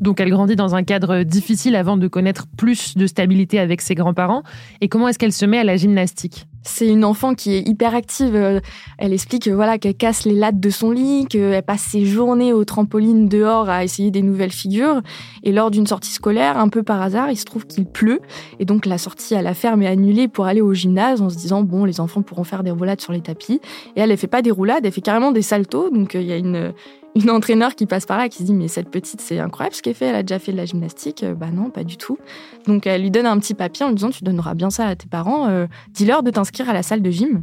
Donc 0.00 0.20
elle 0.20 0.30
grandit 0.30 0.54
dans 0.54 0.76
un 0.76 0.84
cadre 0.84 1.24
difficile 1.24 1.74
avant 1.74 1.96
de 1.96 2.06
connaître 2.06 2.46
plus 2.56 2.96
de 2.96 3.08
stabilité 3.08 3.58
avec 3.58 3.80
ses 3.80 3.96
grands-parents. 3.96 4.44
Et 4.80 4.88
comment 4.88 5.08
est-ce 5.08 5.18
qu'elle 5.18 5.32
se 5.32 5.44
met 5.44 5.58
à 5.58 5.64
la 5.64 5.76
gymnastique? 5.76 6.46
C'est 6.66 6.88
une 6.88 7.04
enfant 7.04 7.34
qui 7.34 7.54
est 7.54 7.66
hyper 7.66 7.94
active. 7.94 8.34
Euh, 8.34 8.60
elle 8.98 9.12
explique 9.12 9.48
voilà 9.48 9.78
qu'elle 9.78 9.94
casse 9.94 10.24
les 10.24 10.34
lattes 10.34 10.60
de 10.60 10.70
son 10.70 10.90
lit, 10.90 11.26
qu'elle 11.28 11.62
passe 11.62 11.82
ses 11.82 12.04
journées 12.04 12.52
au 12.52 12.64
trampoline 12.64 13.28
dehors 13.28 13.68
à 13.68 13.84
essayer 13.84 14.10
des 14.10 14.22
nouvelles 14.22 14.52
figures. 14.52 15.00
Et 15.42 15.52
lors 15.52 15.70
d'une 15.70 15.86
sortie 15.86 16.10
scolaire, 16.10 16.58
un 16.58 16.68
peu 16.68 16.82
par 16.82 17.00
hasard, 17.00 17.30
il 17.30 17.36
se 17.36 17.44
trouve 17.44 17.66
qu'il 17.66 17.86
pleut. 17.86 18.20
Et 18.58 18.64
donc 18.64 18.86
la 18.86 18.98
sortie 18.98 19.34
à 19.34 19.42
la 19.42 19.54
ferme 19.54 19.82
est 19.82 19.86
annulée 19.86 20.28
pour 20.28 20.46
aller 20.46 20.60
au 20.60 20.74
gymnase 20.74 21.22
en 21.22 21.30
se 21.30 21.36
disant 21.36 21.62
bon, 21.62 21.84
les 21.84 22.00
enfants 22.00 22.22
pourront 22.22 22.44
faire 22.44 22.62
des 22.62 22.70
roulades 22.70 23.00
sur 23.00 23.12
les 23.12 23.20
tapis. 23.20 23.60
Et 23.94 24.00
elle, 24.00 24.10
elle 24.10 24.18
fait 24.18 24.26
pas 24.26 24.42
des 24.42 24.50
roulades, 24.50 24.84
elle 24.84 24.92
fait 24.92 25.00
carrément 25.00 25.32
des 25.32 25.42
saltos. 25.42 25.90
Donc 25.90 26.14
euh, 26.14 26.20
il 26.20 26.26
y 26.26 26.32
a 26.32 26.36
une 26.36 26.72
une 27.16 27.30
entraîneur 27.30 27.74
qui 27.74 27.86
passe 27.86 28.04
par 28.04 28.18
là 28.18 28.28
qui 28.28 28.38
se 28.38 28.42
dit 28.44 28.52
mais 28.52 28.68
cette 28.68 28.90
petite 28.90 29.20
c'est 29.20 29.38
incroyable 29.38 29.74
ce 29.74 29.82
qu'elle 29.82 29.94
fait, 29.94 30.06
elle 30.06 30.16
a 30.16 30.22
déjà 30.22 30.38
fait 30.38 30.52
de 30.52 30.56
la 30.56 30.66
gymnastique. 30.66 31.22
Euh, 31.22 31.34
bah 31.34 31.48
non, 31.52 31.70
pas 31.70 31.82
du 31.82 31.96
tout. 31.96 32.18
Donc 32.66 32.86
elle 32.86 33.02
lui 33.02 33.10
donne 33.10 33.26
un 33.26 33.38
petit 33.38 33.54
papier 33.54 33.84
en 33.84 33.88
lui 33.88 33.96
disant 33.96 34.10
tu 34.10 34.22
donneras 34.22 34.54
bien 34.54 34.70
ça 34.70 34.86
à 34.86 34.96
tes 34.96 35.08
parents, 35.08 35.48
euh, 35.48 35.66
dis-leur 35.92 36.22
de 36.22 36.30
t'inscrire 36.30 36.68
à 36.68 36.72
la 36.72 36.82
salle 36.82 37.02
de 37.02 37.10
gym. 37.10 37.42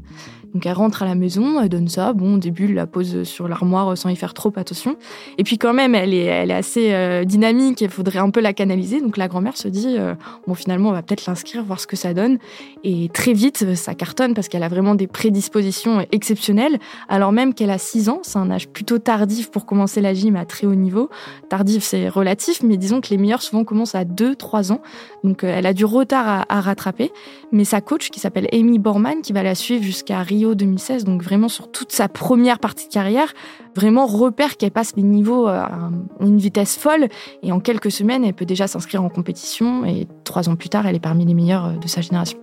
Donc 0.54 0.66
elle 0.66 0.74
rentre 0.74 1.02
à 1.02 1.06
la 1.06 1.16
maison, 1.16 1.60
elle 1.60 1.70
donne 1.70 1.88
ça. 1.88 2.14
Bon, 2.14 2.36
au 2.36 2.38
début, 2.38 2.66
elle 2.66 2.76
la 2.76 2.86
pose 2.86 3.24
sur 3.24 3.48
l'armoire 3.48 3.98
sans 3.98 4.10
y 4.10 4.16
faire 4.16 4.34
trop 4.34 4.52
attention. 4.56 4.96
Et 5.38 5.44
puis 5.44 5.58
quand 5.58 5.74
même, 5.74 5.96
elle 5.96 6.14
est, 6.14 6.54
assez 6.54 6.94
euh, 6.94 7.24
dynamique 7.24 7.82
il 7.82 7.90
faudrait 7.90 8.20
un 8.20 8.30
peu 8.30 8.40
la 8.40 8.54
canaliser. 8.54 9.02
Donc 9.02 9.18
la 9.18 9.28
grand-mère 9.28 9.58
se 9.58 9.68
dit, 9.68 9.96
euh, 9.98 10.14
bon, 10.48 10.54
finalement, 10.54 10.90
on 10.90 10.92
va 10.92 11.02
peut-être 11.02 11.26
l'inscrire, 11.26 11.64
voir 11.64 11.80
ce 11.80 11.88
que 11.88 11.96
ça 11.96 12.14
donne. 12.14 12.38
Et 12.84 13.10
très 13.14 13.34
vite, 13.34 13.74
ça 13.76 13.96
cartonne 13.96 14.34
parce 14.34 14.48
qu'elle 14.48 14.64
a 14.64 14.68
vraiment 14.68 14.94
des 14.96 15.08
prédispositions 15.08 16.06
exceptionnelles. 16.12 16.80
Alors 17.10 17.32
même 17.32 17.54
qu'elle 17.54 17.72
a 17.72 17.80
6 17.80 18.10
ans, 18.10 18.20
c'est 18.22 18.38
un 18.38 18.52
âge 18.52 18.68
plutôt 18.68 19.00
tardif 19.00 19.50
pour 19.50 19.66
commencer 19.66 20.02
la 20.02 20.14
gym 20.14 20.36
à 20.36 20.46
très 20.46 20.68
haut 20.68 20.76
niveau. 20.76 21.10
Tardif, 21.50 21.84
c'est 21.84 22.10
relatif, 22.10 22.62
mais 22.62 22.78
disons 22.78 23.02
que 23.02 23.10
les 23.10 23.18
meilleurs 23.18 23.42
souvent 23.42 23.64
commencent 23.64 23.96
à 23.96 24.04
2-3 24.04 24.72
ans. 24.72 24.82
Donc 25.24 25.44
euh, 25.44 25.54
elle 25.56 25.66
a 25.66 25.74
du 25.74 25.86
retard 25.86 26.28
à, 26.28 26.46
à 26.50 26.62
rattraper. 26.62 27.12
Mais 27.52 27.66
sa 27.66 27.82
coach, 27.82 28.10
qui 28.10 28.20
s'appelle 28.20 28.48
Amy 28.52 28.80
Borman, 28.80 29.22
qui 29.22 29.34
va 29.34 29.44
la 29.44 29.56
suivre 29.56 29.84
jusqu'à 29.84 30.22
Rio 30.22 30.43
2016, 30.54 31.06
donc 31.06 31.24
vraiment 31.24 31.48
sur 31.48 31.72
toute 31.72 31.92
sa 31.92 32.08
première 32.08 32.60
partie 32.60 32.88
de 32.88 32.94
carrière, 32.94 33.34
vraiment 33.76 34.06
repère 34.06 34.58
qu'elle 34.58 34.72
passe 34.72 34.96
les 34.96 35.04
niveaux 35.04 35.48
à 35.48 35.90
une 36.20 36.38
vitesse 36.38 36.78
folle 36.78 37.08
et 37.42 37.52
en 37.52 37.60
quelques 37.60 37.92
semaines, 37.92 38.24
elle 38.24 38.34
peut 38.34 38.46
déjà 38.46 38.68
s'inscrire 38.68 39.04
en 39.04 39.10
compétition 39.10 39.86
et 39.86 40.08
trois 40.24 40.50
ans 40.50 40.56
plus 40.56 40.70
tard, 40.70 40.86
elle 40.86 40.96
est 40.96 41.00
parmi 41.00 41.26
les 41.26 41.34
meilleures 41.34 41.80
de 41.80 41.88
sa 41.88 42.02
génération. 42.02 42.38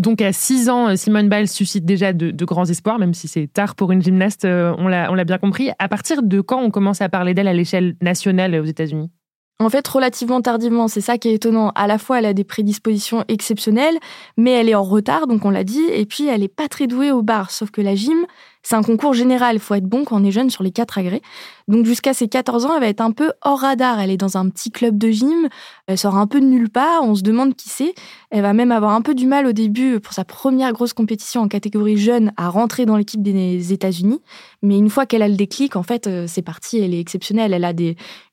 Donc 0.00 0.22
à 0.22 0.32
6 0.32 0.70
ans, 0.70 0.96
Simone 0.96 1.28
Biles 1.28 1.46
suscite 1.46 1.84
déjà 1.84 2.14
de, 2.14 2.30
de 2.30 2.44
grands 2.46 2.64
espoirs, 2.64 2.98
même 2.98 3.12
si 3.12 3.28
c'est 3.28 3.46
tard 3.48 3.74
pour 3.74 3.92
une 3.92 4.00
gymnaste, 4.00 4.46
euh, 4.46 4.74
on 4.78 4.88
l'a 4.88 5.24
bien 5.24 5.36
compris. 5.36 5.70
À 5.78 5.88
partir 5.88 6.22
de 6.22 6.40
quand 6.40 6.58
on 6.58 6.70
commence 6.70 7.02
à 7.02 7.10
parler 7.10 7.34
d'elle 7.34 7.48
à 7.48 7.52
l'échelle 7.52 7.96
nationale 8.00 8.54
aux 8.54 8.64
États-Unis? 8.64 9.10
En 9.60 9.68
fait, 9.68 9.86
relativement 9.86 10.40
tardivement, 10.40 10.88
c'est 10.88 11.02
ça 11.02 11.18
qui 11.18 11.28
est 11.28 11.34
étonnant. 11.34 11.70
À 11.74 11.86
la 11.86 11.98
fois, 11.98 12.18
elle 12.18 12.26
a 12.26 12.32
des 12.32 12.44
prédispositions 12.44 13.24
exceptionnelles, 13.28 13.98
mais 14.36 14.52
elle 14.52 14.68
est 14.68 14.74
en 14.74 14.82
retard, 14.82 15.26
donc 15.26 15.44
on 15.44 15.50
l'a 15.50 15.64
dit, 15.64 15.84
et 15.92 16.06
puis 16.06 16.26
elle 16.26 16.42
est 16.42 16.48
pas 16.48 16.68
très 16.68 16.86
douée 16.86 17.12
au 17.12 17.22
bar. 17.22 17.50
Sauf 17.50 17.70
que 17.70 17.82
la 17.82 17.94
gym, 17.94 18.26
c'est 18.62 18.76
un 18.76 18.82
concours 18.82 19.14
général, 19.14 19.56
il 19.56 19.60
faut 19.60 19.74
être 19.74 19.86
bon 19.86 20.04
quand 20.04 20.20
on 20.20 20.24
est 20.24 20.30
jeune 20.30 20.50
sur 20.50 20.62
les 20.62 20.70
quatre 20.70 20.98
agrès. 20.98 21.22
Donc 21.68 21.86
jusqu'à 21.86 22.12
ses 22.12 22.28
14 22.28 22.66
ans, 22.66 22.74
elle 22.74 22.80
va 22.80 22.88
être 22.88 23.00
un 23.00 23.12
peu 23.12 23.32
hors 23.42 23.60
radar. 23.60 24.00
Elle 24.00 24.10
est 24.10 24.16
dans 24.16 24.36
un 24.36 24.48
petit 24.50 24.70
club 24.70 24.98
de 24.98 25.10
gym, 25.10 25.48
elle 25.86 25.96
sort 25.96 26.16
un 26.16 26.26
peu 26.26 26.40
de 26.40 26.46
nulle 26.46 26.68
part, 26.68 27.02
on 27.04 27.14
se 27.14 27.22
demande 27.22 27.54
qui 27.54 27.68
c'est. 27.68 27.94
Elle 28.30 28.42
va 28.42 28.52
même 28.52 28.72
avoir 28.72 28.92
un 28.92 29.02
peu 29.02 29.14
du 29.14 29.26
mal 29.26 29.46
au 29.46 29.52
début 29.52 30.00
pour 30.00 30.12
sa 30.12 30.24
première 30.24 30.72
grosse 30.72 30.92
compétition 30.92 31.40
en 31.42 31.48
catégorie 31.48 31.96
jeune 31.96 32.32
à 32.36 32.48
rentrer 32.48 32.86
dans 32.86 32.96
l'équipe 32.96 33.22
des 33.22 33.72
États-Unis. 33.72 34.20
Mais 34.62 34.76
une 34.76 34.90
fois 34.90 35.06
qu'elle 35.06 35.22
a 35.22 35.28
le 35.28 35.36
déclic, 35.36 35.76
en 35.76 35.82
fait, 35.82 36.06
euh, 36.06 36.26
c'est 36.26 36.42
parti, 36.42 36.78
elle 36.78 36.92
est 36.92 37.00
exceptionnelle. 37.00 37.54
Elle 37.54 37.64
a 37.64 37.72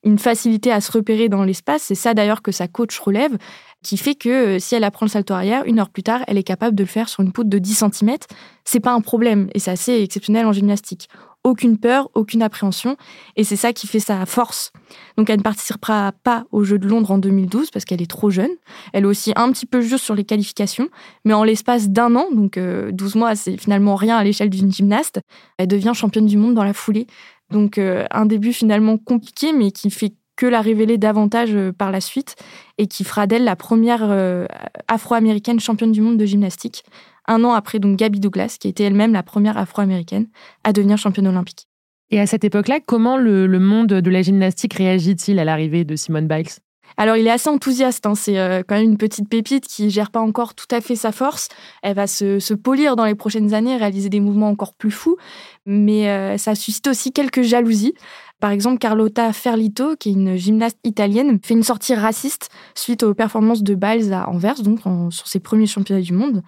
une 0.04 0.18
facilité 0.18 0.72
à 0.72 0.80
se 0.80 0.92
repérer 0.92 1.28
dans 1.28 1.44
l'espace. 1.44 1.82
C'est 1.82 1.94
ça 1.94 2.12
d'ailleurs 2.12 2.42
que 2.42 2.52
sa 2.52 2.68
coach 2.68 2.98
relève 2.98 3.36
qui 3.82 3.96
fait 3.96 4.14
que 4.14 4.28
euh, 4.28 4.58
si 4.58 4.74
elle 4.74 4.84
apprend 4.84 5.06
le 5.06 5.10
salto 5.10 5.34
arrière, 5.34 5.64
une 5.64 5.78
heure 5.78 5.90
plus 5.90 6.02
tard, 6.02 6.22
elle 6.26 6.38
est 6.38 6.42
capable 6.42 6.76
de 6.76 6.82
le 6.82 6.88
faire 6.88 7.08
sur 7.08 7.22
une 7.22 7.32
poutre 7.32 7.50
de 7.50 7.58
10 7.58 7.84
cm. 7.92 8.16
C'est 8.64 8.80
pas 8.80 8.92
un 8.92 9.00
problème 9.00 9.48
et 9.54 9.58
c'est 9.58 9.70
assez 9.70 10.02
exceptionnel 10.02 10.46
en 10.46 10.52
gymnastique. 10.52 11.08
Aucune 11.44 11.78
peur, 11.78 12.10
aucune 12.14 12.42
appréhension 12.42 12.96
et 13.36 13.44
c'est 13.44 13.56
ça 13.56 13.72
qui 13.72 13.86
fait 13.86 14.00
sa 14.00 14.26
force. 14.26 14.72
Donc 15.16 15.30
elle 15.30 15.38
ne 15.38 15.42
participera 15.42 16.12
pas 16.24 16.44
aux 16.50 16.64
Jeux 16.64 16.78
de 16.78 16.88
Londres 16.88 17.12
en 17.12 17.18
2012 17.18 17.70
parce 17.70 17.84
qu'elle 17.84 18.02
est 18.02 18.10
trop 18.10 18.30
jeune. 18.30 18.50
Elle 18.92 19.04
est 19.04 19.06
aussi 19.06 19.32
un 19.36 19.50
petit 19.52 19.64
peu 19.64 19.80
juste 19.80 20.04
sur 20.04 20.16
les 20.16 20.24
qualifications, 20.24 20.88
mais 21.24 21.34
en 21.34 21.44
l'espace 21.44 21.88
d'un 21.88 22.16
an, 22.16 22.26
donc 22.32 22.58
12 22.58 22.58
euh, 22.58 23.18
mois, 23.18 23.36
c'est 23.36 23.56
finalement 23.56 23.94
rien 23.94 24.16
à 24.16 24.24
l'échelle 24.24 24.50
d'une 24.50 24.72
gymnaste, 24.72 25.20
elle 25.56 25.68
devient 25.68 25.92
championne 25.94 26.26
du 26.26 26.36
monde 26.36 26.54
dans 26.54 26.64
la 26.64 26.74
foulée. 26.74 27.06
Donc 27.50 27.78
euh, 27.78 28.04
un 28.10 28.26
début 28.26 28.52
finalement 28.52 28.98
compliqué, 28.98 29.52
mais 29.52 29.70
qui 29.70 29.90
fait 29.90 30.12
que 30.38 30.46
la 30.46 30.62
révéler 30.62 30.96
davantage 30.96 31.50
euh, 31.52 31.72
par 31.72 31.90
la 31.90 32.00
suite 32.00 32.36
et 32.78 32.86
qui 32.86 33.04
fera 33.04 33.26
d'elle 33.26 33.44
la 33.44 33.56
première 33.56 34.04
euh, 34.04 34.46
afro-américaine 34.86 35.60
championne 35.60 35.92
du 35.92 36.00
monde 36.00 36.16
de 36.16 36.24
gymnastique, 36.24 36.84
un 37.26 37.44
an 37.44 37.52
après 37.52 37.80
donc 37.80 37.98
Gabby 37.98 38.20
Douglas, 38.20 38.56
qui 38.58 38.68
était 38.68 38.84
elle-même 38.84 39.12
la 39.12 39.24
première 39.24 39.58
afro-américaine 39.58 40.28
à 40.64 40.72
devenir 40.72 40.96
championne 40.96 41.26
olympique. 41.26 41.66
Et 42.10 42.20
à 42.20 42.26
cette 42.26 42.44
époque-là, 42.44 42.78
comment 42.86 43.18
le, 43.18 43.46
monde 43.58 43.88
de 43.88 44.10
la 44.10 44.22
gymnastique 44.22 44.74
réagit-il 44.74 45.38
à 45.38 45.44
l'arrivée 45.44 45.84
de 45.84 45.94
Simone 45.96 46.28
Biles? 46.28 46.48
Alors, 46.96 47.16
il 47.16 47.26
est 47.26 47.30
assez 47.30 47.50
enthousiaste. 47.50 48.06
Hein. 48.06 48.14
C'est 48.14 48.38
euh, 48.38 48.62
quand 48.66 48.76
même 48.76 48.84
une 48.84 48.96
petite 48.96 49.28
pépite 49.28 49.66
qui 49.66 49.90
gère 49.90 50.10
pas 50.10 50.20
encore 50.20 50.54
tout 50.54 50.66
à 50.70 50.80
fait 50.80 50.96
sa 50.96 51.12
force. 51.12 51.48
Elle 51.82 51.94
va 51.96 52.06
se, 52.06 52.38
se 52.38 52.54
polir 52.54 52.96
dans 52.96 53.04
les 53.04 53.14
prochaines 53.14 53.52
années, 53.52 53.76
réaliser 53.76 54.08
des 54.08 54.20
mouvements 54.20 54.48
encore 54.48 54.72
plus 54.72 54.90
fous. 54.90 55.18
Mais 55.66 56.38
ça 56.38 56.54
suscite 56.54 56.86
aussi 56.88 57.12
quelques 57.12 57.42
jalousies. 57.42 57.92
Par 58.40 58.52
exemple, 58.52 58.78
Carlotta 58.78 59.32
Ferlito, 59.32 59.96
qui 59.96 60.10
est 60.10 60.12
une 60.12 60.36
gymnaste 60.36 60.78
italienne, 60.84 61.40
fait 61.42 61.54
une 61.54 61.64
sortie 61.64 61.94
raciste 61.94 62.50
suite 62.76 63.02
aux 63.02 63.12
performances 63.12 63.64
de 63.64 63.74
Biles 63.74 64.12
à 64.12 64.28
Anvers, 64.28 64.62
donc 64.62 64.78
sur 65.10 65.26
ses 65.26 65.40
premiers 65.40 65.66
championnats 65.66 66.02
du 66.02 66.12
monde, 66.12 66.42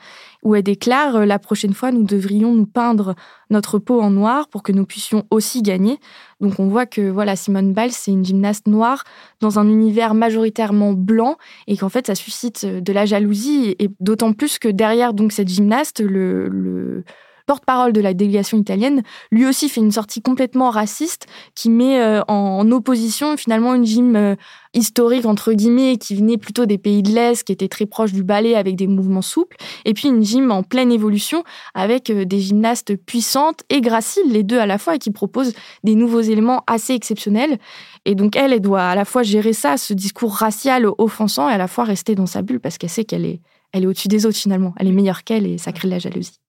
où 0.44 0.54
elle 0.54 0.62
déclare 0.62 1.16
euh, 1.16 1.24
la 1.24 1.40
prochaine 1.40 1.74
fois, 1.74 1.90
nous 1.90 2.04
devrions 2.04 2.54
nous 2.54 2.66
peindre 2.66 3.16
notre 3.50 3.80
peau 3.80 4.00
en 4.00 4.10
noir 4.10 4.48
pour 4.48 4.62
que 4.62 4.70
nous 4.70 4.86
puissions 4.86 5.26
aussi 5.30 5.62
gagner. 5.62 5.98
Donc 6.40 6.60
on 6.60 6.68
voit 6.68 6.86
que 6.86 7.10
voilà, 7.10 7.34
Simone 7.34 7.74
Biles, 7.74 7.92
c'est 7.92 8.12
une 8.12 8.24
gymnaste 8.24 8.68
noire 8.68 9.02
dans 9.40 9.58
un 9.58 9.68
univers 9.68 10.14
majoritairement 10.14 10.92
blanc 10.92 11.38
et 11.66 11.76
qu'en 11.76 11.88
fait 11.88 12.06
ça 12.06 12.14
suscite 12.14 12.64
de 12.64 12.92
la 12.92 13.04
jalousie 13.04 13.74
et 13.80 13.90
d'autant 13.98 14.32
plus 14.32 14.60
que 14.60 14.68
derrière 14.68 15.12
donc 15.12 15.32
cette 15.32 15.48
gymnaste, 15.48 16.00
le, 16.00 16.48
le 16.48 17.04
porte-parole 17.50 17.92
de 17.92 18.00
la 18.00 18.14
délégation 18.14 18.58
italienne, 18.58 19.02
lui 19.32 19.44
aussi 19.44 19.68
fait 19.68 19.80
une 19.80 19.90
sortie 19.90 20.22
complètement 20.22 20.70
raciste 20.70 21.26
qui 21.56 21.68
met 21.68 22.00
euh, 22.00 22.22
en 22.28 22.70
opposition 22.70 23.36
finalement 23.36 23.74
une 23.74 23.84
gym 23.84 24.14
euh, 24.14 24.36
historique 24.72 25.26
entre 25.26 25.52
guillemets 25.52 25.96
qui 25.96 26.14
venait 26.14 26.36
plutôt 26.36 26.64
des 26.64 26.78
pays 26.78 27.02
de 27.02 27.10
l'Est, 27.10 27.42
qui 27.42 27.50
était 27.50 27.66
très 27.66 27.86
proche 27.86 28.12
du 28.12 28.22
ballet 28.22 28.54
avec 28.54 28.76
des 28.76 28.86
mouvements 28.86 29.20
souples, 29.20 29.56
et 29.84 29.94
puis 29.94 30.06
une 30.06 30.22
gym 30.22 30.52
en 30.52 30.62
pleine 30.62 30.92
évolution 30.92 31.42
avec 31.74 32.08
euh, 32.10 32.24
des 32.24 32.38
gymnastes 32.38 32.94
puissantes 32.94 33.64
et 33.68 33.80
graciles, 33.80 34.30
les 34.30 34.44
deux 34.44 34.60
à 34.60 34.66
la 34.66 34.78
fois, 34.78 34.94
et 34.94 34.98
qui 35.00 35.10
proposent 35.10 35.54
des 35.82 35.96
nouveaux 35.96 36.20
éléments 36.20 36.62
assez 36.68 36.94
exceptionnels. 36.94 37.58
Et 38.04 38.14
donc 38.14 38.36
elle, 38.36 38.52
elle 38.52 38.60
doit 38.60 38.84
à 38.84 38.94
la 38.94 39.04
fois 39.04 39.24
gérer 39.24 39.54
ça, 39.54 39.76
ce 39.76 39.92
discours 39.92 40.34
racial 40.34 40.86
offensant, 40.98 41.48
et 41.48 41.52
à 41.52 41.58
la 41.58 41.66
fois 41.66 41.82
rester 41.82 42.14
dans 42.14 42.26
sa 42.26 42.42
bulle 42.42 42.60
parce 42.60 42.78
qu'elle 42.78 42.90
sait 42.90 43.04
qu'elle 43.04 43.24
est, 43.24 43.40
elle 43.72 43.82
est 43.82 43.86
au-dessus 43.88 44.06
des 44.06 44.24
autres 44.24 44.38
finalement. 44.38 44.72
Elle 44.76 44.86
est 44.86 44.92
meilleure 44.92 45.24
qu'elle 45.24 45.48
et 45.48 45.58
ça 45.58 45.72
crée 45.72 45.88
la 45.88 45.98
jalousie. 45.98 46.39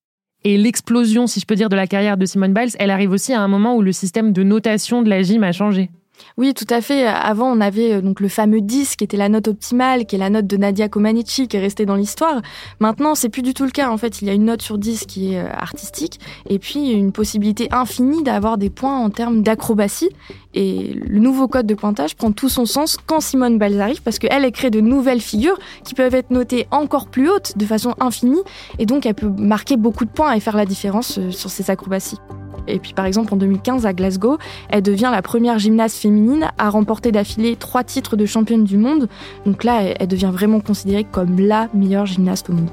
Et 0.44 0.58
l'explosion, 0.58 1.28
si 1.28 1.40
je 1.40 1.46
peux 1.46 1.56
dire, 1.56 1.70
de 1.70 1.76
la 1.76 1.88
carrière 1.88 2.18
de 2.18 2.26
Simone 2.26 2.54
Biles, 2.54 2.76
elle 2.80 2.90
arrive 2.90 3.12
aussi 3.12 3.34
à 3.34 3.42
un 3.42 3.48
moment 3.48 3.76
où 3.76 3.82
le 3.82 3.92
système 3.92 4.34
de 4.34 4.44
notation 4.44 5.02
de 5.02 5.10
la 5.10 5.22
gym 5.22 5.44
a 5.44 5.52
changé. 5.52 5.90
Oui, 6.38 6.54
tout 6.54 6.68
à 6.70 6.82
fait. 6.82 7.06
Avant, 7.06 7.52
on 7.52 7.62
avait 7.62 7.94
euh, 7.94 8.02
donc 8.02 8.20
le 8.20 8.28
fameux 8.28 8.62
10 8.62 8.96
qui 8.96 9.04
était 9.04 9.18
la 9.18 9.30
note 9.30 9.48
optimale, 9.48 10.06
qui 10.06 10.16
est 10.16 10.20
la 10.20 10.30
note 10.30 10.48
de 10.48 10.58
Nadia 10.58 10.90
Comaneci, 10.90 11.48
qui 11.48 11.58
est 11.58 11.60
restée 11.60 11.86
dans 11.86 11.96
l'histoire. 11.96 12.42
Maintenant, 12.80 13.16
c'est 13.16 13.30
plus 13.30 13.42
du 13.42 13.54
tout 13.54 13.66
le 13.66 13.72
cas. 13.72 13.90
En 13.90 13.98
fait, 13.98 14.22
il 14.22 14.28
y 14.28 14.32
a 14.32 14.34
une 14.34 14.46
note 14.46 14.62
sur 14.62 14.78
10 14.78 15.06
qui 15.06 15.34
est 15.34 15.40
euh, 15.40 15.48
artistique, 15.52 16.20
et 16.50 16.60
puis 16.60 16.92
une 16.92 17.12
possibilité 17.12 17.68
infinie 17.72 18.24
d'avoir 18.24 18.58
des 18.58 18.70
points 18.70 18.98
en 18.98 19.10
termes 19.10 19.42
d'acrobatie. 19.42 20.10
Et 20.54 20.94
le 20.94 21.20
nouveau 21.20 21.48
code 21.48 21.66
de 21.66 21.76
pointage 21.76 22.16
prend 22.16 22.32
tout 22.32 22.50
son 22.50 22.66
sens 22.66 22.98
quand 23.06 23.22
Simone 23.22 23.58
Biles 23.58 23.80
arrive, 23.80 24.02
parce 24.02 24.20
qu'elle, 24.20 24.44
elle 24.44 24.52
crée 24.52 24.70
de 24.70 24.82
nouvelles 24.82 25.22
figures 25.22 25.58
qui 25.84 25.94
peuvent 25.94 26.16
être 26.16 26.32
notées 26.32 26.68
encore 26.72 27.08
plus 27.08 27.30
hautes, 27.30 27.58
de 27.58 27.66
façon 27.66 27.96
infinie, 28.00 28.42
et 28.80 28.86
donc 28.86 29.06
elle 29.06 29.16
peut 29.16 29.30
marquer 29.30 29.78
beaucoup 29.78 30.06
de 30.06 30.12
points 30.12 30.34
et 30.34 30.40
faire 30.40 30.58
la 30.58 30.66
différence 30.66 31.18
euh, 31.18 31.32
sur 31.32 31.50
ses 31.50 31.70
acrobaties. 31.72 32.18
Et 32.68 32.80
puis 32.80 32.94
par 32.94 33.06
exemple 33.06 33.34
en 33.34 33.38
2015 33.38 33.86
à 33.86 33.94
Glasgow, 33.94 34.38
elle 34.70 34.84
devient 34.84 35.10
la 35.12 35.22
première 35.22 35.60
gymnaste 35.60 35.98
féminine 35.98 36.50
à 36.58 36.70
remporter 36.70 37.12
d'affilée 37.12 37.56
trois 37.56 37.84
titres 37.84 38.16
de 38.16 38.26
championne 38.26 38.64
du 38.64 38.78
monde. 38.78 39.08
Donc 39.46 39.64
là, 39.64 39.82
elle 40.00 40.08
devient 40.08 40.32
vraiment 40.32 40.60
considérée 40.60 41.04
comme 41.04 41.40
la 41.40 41.68
meilleure 41.74 42.06
gymnaste 42.06 42.50
au 42.50 42.54
monde. 42.54 42.70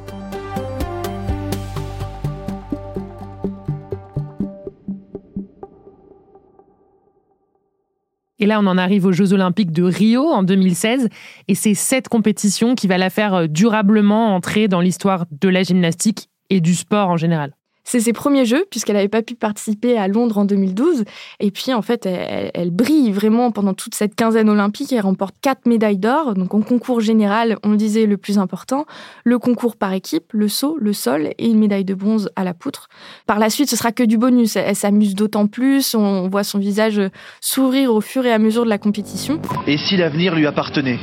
Et 8.40 8.46
là, 8.46 8.60
on 8.60 8.66
en 8.66 8.78
arrive 8.78 9.04
aux 9.04 9.12
Jeux 9.12 9.32
Olympiques 9.32 9.72
de 9.72 9.82
Rio 9.82 10.28
en 10.28 10.42
2016. 10.44 11.08
Et 11.48 11.54
c'est 11.54 11.74
cette 11.74 12.08
compétition 12.08 12.74
qui 12.76 12.86
va 12.86 12.96
la 12.96 13.10
faire 13.10 13.48
durablement 13.48 14.34
entrer 14.34 14.68
dans 14.68 14.80
l'histoire 14.80 15.24
de 15.40 15.48
la 15.48 15.64
gymnastique 15.64 16.28
et 16.50 16.60
du 16.60 16.74
sport 16.74 17.08
en 17.08 17.16
général. 17.16 17.57
C'est 17.88 18.00
ses 18.00 18.12
premiers 18.12 18.44
jeux, 18.44 18.66
puisqu'elle 18.70 18.96
n'avait 18.96 19.08
pas 19.08 19.22
pu 19.22 19.34
participer 19.34 19.96
à 19.96 20.08
Londres 20.08 20.36
en 20.36 20.44
2012. 20.44 21.04
Et 21.40 21.50
puis, 21.50 21.72
en 21.72 21.80
fait, 21.80 22.04
elle, 22.04 22.70
brille 22.70 23.10
vraiment 23.12 23.50
pendant 23.50 23.72
toute 23.72 23.94
cette 23.94 24.14
quinzaine 24.14 24.50
olympique. 24.50 24.92
Elle 24.92 25.00
remporte 25.00 25.34
quatre 25.40 25.66
médailles 25.66 25.96
d'or. 25.96 26.34
Donc, 26.34 26.52
en 26.52 26.60
concours 26.60 27.00
général, 27.00 27.56
on 27.64 27.70
le 27.70 27.78
disait, 27.78 28.04
le 28.04 28.18
plus 28.18 28.38
important. 28.38 28.84
Le 29.24 29.38
concours 29.38 29.74
par 29.74 29.94
équipe, 29.94 30.34
le 30.34 30.48
saut, 30.48 30.76
le 30.78 30.92
sol 30.92 31.30
et 31.38 31.48
une 31.48 31.58
médaille 31.58 31.86
de 31.86 31.94
bronze 31.94 32.28
à 32.36 32.44
la 32.44 32.52
poutre. 32.52 32.88
Par 33.26 33.38
la 33.38 33.48
suite, 33.48 33.70
ce 33.70 33.76
sera 33.76 33.90
que 33.90 34.02
du 34.02 34.18
bonus. 34.18 34.56
Elle, 34.56 34.76
s'amuse 34.76 35.14
d'autant 35.14 35.46
plus. 35.46 35.94
On 35.94 36.28
voit 36.28 36.44
son 36.44 36.58
visage 36.58 37.00
sourire 37.40 37.94
au 37.94 38.02
fur 38.02 38.26
et 38.26 38.32
à 38.34 38.38
mesure 38.38 38.64
de 38.64 38.68
la 38.68 38.76
compétition. 38.76 39.40
Et 39.66 39.78
si 39.78 39.96
l'avenir 39.96 40.34
lui 40.34 40.46
appartenait? 40.46 40.98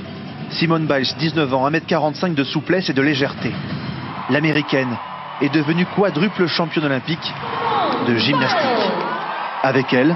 Simone 0.51 0.85
Biles, 0.85 1.15
19 1.17 1.51
ans, 1.51 1.67
1m45 1.67 2.35
de 2.35 2.43
souplesse 2.43 2.91
et 2.91 2.93
de 2.93 3.01
légèreté. 3.01 3.49
L'américaine 4.29 4.95
est 5.41 5.53
devenue 5.53 5.85
quadruple 5.95 6.47
championne 6.47 6.85
olympique 6.85 7.33
de 8.07 8.15
gymnastique. 8.15 8.91
Avec 9.63 9.93
elle, 9.93 10.15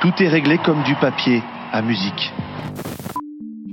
tout 0.00 0.12
est 0.20 0.28
réglé 0.28 0.58
comme 0.58 0.82
du 0.82 0.94
papier 0.96 1.42
à 1.72 1.82
musique. 1.82 2.32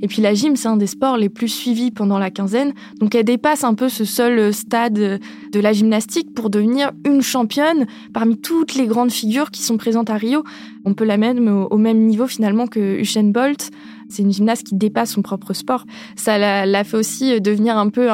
Et 0.02 0.08
puis 0.08 0.22
la 0.22 0.36
gym, 0.36 0.56
c'est 0.56 0.68
un 0.68 0.78
des 0.78 0.86
sports 0.86 1.18
les 1.18 1.30
plus 1.30 1.48
suivis 1.48 1.90
pendant 1.90 2.20
la 2.20 2.30
quinzaine, 2.30 2.74
donc 3.00 3.16
elle 3.16 3.26
dépasse 3.26 3.64
un 3.64 3.74
peu 3.74 3.90
ce 3.90 4.06
seul 4.06 4.54
stade 4.54 4.94
de 4.94 5.60
la 5.60 5.74
gymnastique 5.74 6.36
pour 6.36 6.52
devenir 6.52 6.92
une 7.04 7.24
championne 7.24 7.88
parmi 8.14 8.38
toutes 8.38 8.76
les 8.76 8.86
grandes 8.86 9.12
figures 9.12 9.50
qui 9.50 9.64
sont 9.64 9.78
présentes 9.78 10.12
à 10.12 10.16
Rio. 10.16 10.44
On 10.86 10.94
peut 10.94 11.06
la 11.06 11.18
mettre 11.18 11.42
au 11.42 11.78
même 11.78 12.06
niveau 12.06 12.28
finalement 12.28 12.68
que 12.68 13.00
Usain 13.00 13.32
Bolt. 13.32 13.72
C'est 14.10 14.22
une 14.22 14.32
gymnaste 14.32 14.68
qui 14.68 14.76
dépasse 14.76 15.14
son 15.14 15.24
propre 15.24 15.54
sport. 15.54 15.86
Ça 16.16 16.38
l'a 16.38 16.84
fait 16.84 16.98
aussi 16.98 17.42
devenir 17.42 17.78
un 17.78 17.90
peu 17.90 18.10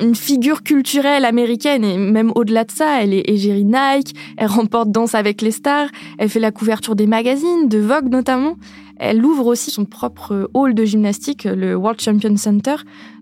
une 0.00 0.14
figure 0.14 0.62
culturelle 0.62 1.24
américaine 1.24 1.84
et 1.84 1.98
même 1.98 2.32
au-delà 2.34 2.64
de 2.64 2.70
ça, 2.70 3.02
elle 3.02 3.14
est 3.14 3.28
égérie 3.28 3.64
Nike, 3.64 4.14
elle 4.36 4.48
remporte 4.48 4.90
Danse 4.90 5.14
avec 5.14 5.42
les 5.42 5.50
stars, 5.50 5.88
elle 6.18 6.28
fait 6.28 6.40
la 6.40 6.52
couverture 6.52 6.96
des 6.96 7.06
magazines, 7.06 7.68
de 7.68 7.78
Vogue 7.78 8.08
notamment. 8.08 8.56
Elle 8.96 9.24
ouvre 9.24 9.46
aussi 9.46 9.70
son 9.70 9.84
propre 9.84 10.48
hall 10.54 10.72
de 10.72 10.84
gymnastique, 10.84 11.44
le 11.44 11.74
World 11.74 12.00
Champion 12.00 12.36
Center. 12.36 12.76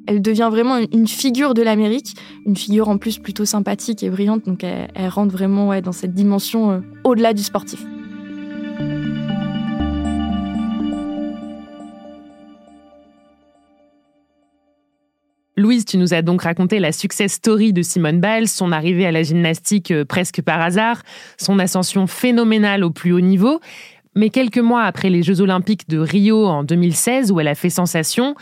Elle 0.06 0.20
devient 0.20 0.48
vraiment 0.50 0.78
une 0.92 1.08
figure 1.08 1.54
de 1.54 1.62
l'Amérique, 1.62 2.14
une 2.44 2.56
figure 2.56 2.88
en 2.88 2.98
plus 2.98 3.18
plutôt 3.18 3.44
sympathique 3.44 4.02
et 4.02 4.10
brillante, 4.10 4.44
donc 4.46 4.64
elle, 4.64 5.08
rentre 5.08 5.32
vraiment 5.32 5.80
dans 5.80 5.92
cette 5.92 6.12
dimension 6.12 6.72
euh, 6.72 6.80
au-delà 7.04 7.32
du 7.32 7.42
sportif. 7.42 7.84
Louise, 15.62 15.84
tu 15.84 15.96
nous 15.96 16.12
as 16.12 16.22
donc 16.22 16.42
raconté 16.42 16.80
la 16.80 16.90
success 16.90 17.34
story 17.34 17.72
de 17.72 17.82
Simone 17.82 18.20
Biles, 18.20 18.48
son 18.48 18.72
arrivée 18.72 19.06
à 19.06 19.12
la 19.12 19.22
gymnastique 19.22 19.92
euh, 19.92 20.04
presque 20.04 20.42
par 20.42 20.60
hasard, 20.60 21.02
son 21.38 21.58
ascension 21.60 22.08
phénoménale 22.08 22.82
au 22.82 22.90
plus 22.90 23.12
haut 23.12 23.20
niveau. 23.20 23.60
Mais 24.16 24.28
quelques 24.28 24.58
mois 24.58 24.82
après 24.82 25.08
les 25.08 25.22
Jeux 25.22 25.40
olympiques 25.40 25.88
de 25.88 25.98
Rio 25.98 26.46
en 26.46 26.64
2016, 26.64 27.30
où 27.30 27.38
elle 27.38 27.48
a 27.48 27.54
fait 27.54 27.70
sensation, 27.70 28.34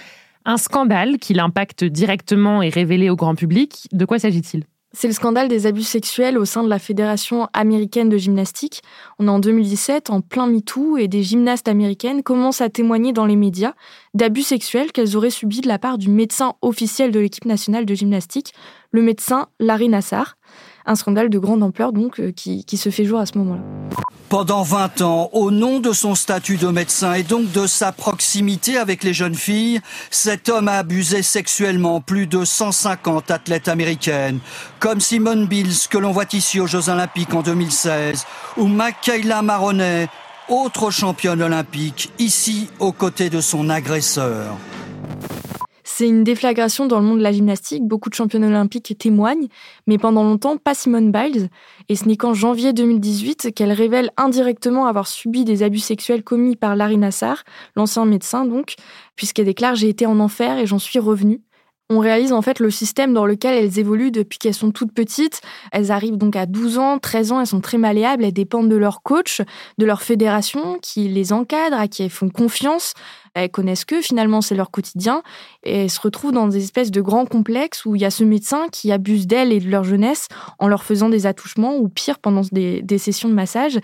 un 0.47 0.57
scandale 0.57 1.19
qui 1.19 1.35
l'impacte 1.35 1.85
directement 1.85 2.63
est 2.63 2.75
révélé 2.75 3.11
au 3.11 3.17
grand 3.17 3.35
public. 3.35 3.87
De 3.93 4.07
quoi 4.07 4.19
s'agit-il? 4.19 4.65
C'est 4.93 5.07
le 5.07 5.15
scandale 5.15 5.49
des 5.49 5.67
abus 5.67 5.85
sexuels 5.85 6.37
au 6.37 6.45
sein 6.45 6.65
de 6.65 6.69
la 6.69 6.79
Fédération 6.81 7.49
américaine 7.53 8.09
de 8.09 8.19
gymnastique. 8.19 8.83
On 9.19 9.27
est 9.27 9.31
en 9.31 9.39
2017, 9.39 10.11
en 10.11 10.21
plein 10.21 10.47
MeToo, 10.47 10.97
et 10.97 11.07
des 11.07 11.23
gymnastes 11.23 11.69
américaines 11.69 12.23
commencent 12.23 12.61
à 12.61 12.71
témoigner 12.71 13.13
dans 13.13 13.27
les 13.27 13.37
médias 13.37 13.75
d'abus 14.15 14.43
sexuels 14.43 14.91
qu'elles 14.91 15.17
auraient 15.17 15.31
subis 15.31 15.61
de 15.61 15.69
la 15.69 15.79
part 15.79 15.97
du 15.97 16.09
médecin 16.09 16.55
officiel 16.61 17.13
de 17.13 17.21
l'équipe 17.21 17.45
nationale 17.45 17.87
de 17.87 17.95
gymnastique, 17.95 18.53
le 18.91 19.03
médecin 19.03 19.47
Larry 19.61 19.89
Nassar 19.89 20.37
un 20.87 20.95
scandale 20.95 21.31
de 21.31 21.39
grande 21.39 21.63
ampleur 21.63 21.93
donc 21.93 22.21
euh, 22.21 22.33
qui, 22.33 22.65
qui 22.65 22.77
se 22.77 22.91
fait 22.91 23.05
jour 23.05 23.19
à 23.19 23.27
ce 23.27 23.39
moment-là. 23.39 23.63
Pendant 24.31 24.63
20 24.63 25.01
ans, 25.01 25.29
au 25.33 25.51
nom 25.51 25.81
de 25.81 25.93
son 25.93 26.15
statut 26.15 26.57
de 26.57 26.69
médecin 26.69 27.15
et 27.15 27.25
donc 27.25 27.51
de 27.51 27.67
sa 27.67 27.91
proximité 27.91 28.77
avec 28.77 29.03
les 29.03 29.13
jeunes 29.13 29.35
filles, 29.35 29.81
cet 30.13 30.49
homme 30.49 30.69
a 30.69 30.75
abusé 30.75 31.23
sexuellement 31.23 32.01
plus 32.01 32.29
de 32.29 32.45
150 32.45 33.33
athlètes 33.33 33.67
américaines, 33.67 34.39
comme 34.79 35.01
Simone 35.01 35.47
Biles 35.47 35.89
que 35.91 35.99
l'on 35.99 36.13
voit 36.13 36.33
ici 36.33 36.61
aux 36.61 36.69
Jeux 36.69 36.91
Olympiques 36.91 37.35
en 37.35 37.43
2016, 37.43 38.25
ou 38.57 38.69
Michaela 38.69 39.43
Maroney, 39.43 40.09
autre 40.49 40.93
championne 40.93 41.43
olympique, 41.43 42.13
ici 42.21 42.69
aux 42.79 42.93
côtés 42.93 43.31
de 43.31 43.41
son 43.41 43.69
agresseur. 43.69 44.57
C'est 46.01 46.09
une 46.09 46.25
déflagration 46.25 46.87
dans 46.87 46.99
le 46.99 47.05
monde 47.05 47.19
de 47.19 47.23
la 47.23 47.31
gymnastique. 47.31 47.87
Beaucoup 47.87 48.09
de 48.09 48.15
championnes 48.15 48.47
olympiques 48.47 48.97
témoignent, 48.97 49.49
mais 49.87 49.99
pendant 49.99 50.23
longtemps, 50.23 50.57
pas 50.57 50.73
Simone 50.73 51.13
Biles. 51.13 51.51
Et 51.91 51.95
ce 51.95 52.07
n'est 52.07 52.17
qu'en 52.17 52.33
janvier 52.33 52.73
2018 52.73 53.53
qu'elle 53.55 53.71
révèle 53.71 54.11
indirectement 54.17 54.87
avoir 54.87 55.07
subi 55.07 55.45
des 55.45 55.63
abus 55.63 55.81
sexuels 55.81 56.23
commis 56.23 56.57
par 56.57 56.75
Larry 56.75 56.97
Nassar, 56.97 57.45
l'ancien 57.77 58.07
médecin 58.07 58.47
donc, 58.47 58.77
puisqu'elle 59.15 59.45
déclare 59.45 59.75
J'ai 59.75 59.91
été 59.91 60.07
en 60.07 60.21
enfer 60.21 60.57
et 60.57 60.65
j'en 60.65 60.79
suis 60.79 60.99
revenue 60.99 61.43
on 61.91 61.99
réalise 61.99 62.33
en 62.33 62.41
fait 62.41 62.61
le 62.61 62.71
système 62.71 63.13
dans 63.13 63.27
lequel 63.27 63.53
elles 63.53 63.81
évoluent 63.81 64.13
depuis 64.13 64.39
qu'elles 64.39 64.55
sont 64.55 64.71
toutes 64.71 64.93
petites. 64.93 65.41
Elles 65.73 65.91
arrivent 65.91 66.17
donc 66.17 66.37
à 66.37 66.47
12 66.47 66.79
ans, 66.79 66.99
13 66.99 67.33
ans, 67.33 67.41
elles 67.41 67.49
sont 67.49 67.61
très 67.61 67.79
malléables, 67.79 68.25
elles 68.25 68.33
dépendent 68.33 68.69
de 68.69 68.77
leur 68.77 69.03
coach, 69.03 69.43
de 69.77 69.85
leur 69.85 70.01
fédération 70.01 70.79
qui 70.81 71.09
les 71.09 71.33
encadre, 71.33 71.77
à 71.77 71.89
qui 71.89 72.05
elles 72.05 72.11
font 72.11 72.31
confiance. 72.31 72.95
Elles 73.35 73.51
connaissent 73.51 73.85
que 73.85 74.01
finalement 74.01 74.41
c'est 74.41 74.55
leur 74.55 74.71
quotidien 74.71 75.23
et 75.63 75.85
elles 75.85 75.91
se 75.91 76.01
retrouvent 76.01 76.33
dans 76.33 76.49
des 76.49 76.63
espèces 76.63 76.91
de 76.91 77.01
grands 77.01 77.27
complexes 77.27 77.85
où 77.85 77.95
il 77.95 78.03
y 78.03 78.05
a 78.05 78.11
ce 78.11 78.25
médecin 78.25 78.67
qui 78.71 78.93
abuse 78.93 79.27
d'elles 79.27 79.53
et 79.53 79.61
de 79.61 79.69
leur 79.69 79.85
jeunesse 79.85 80.29
en 80.59 80.69
leur 80.69 80.83
faisant 80.83 81.09
des 81.09 81.27
attouchements 81.27 81.77
ou 81.77 81.89
pire 81.89 82.19
pendant 82.19 82.43
des, 82.53 82.99
sessions 82.99 83.29
de 83.29 83.35
massage. 83.35 83.79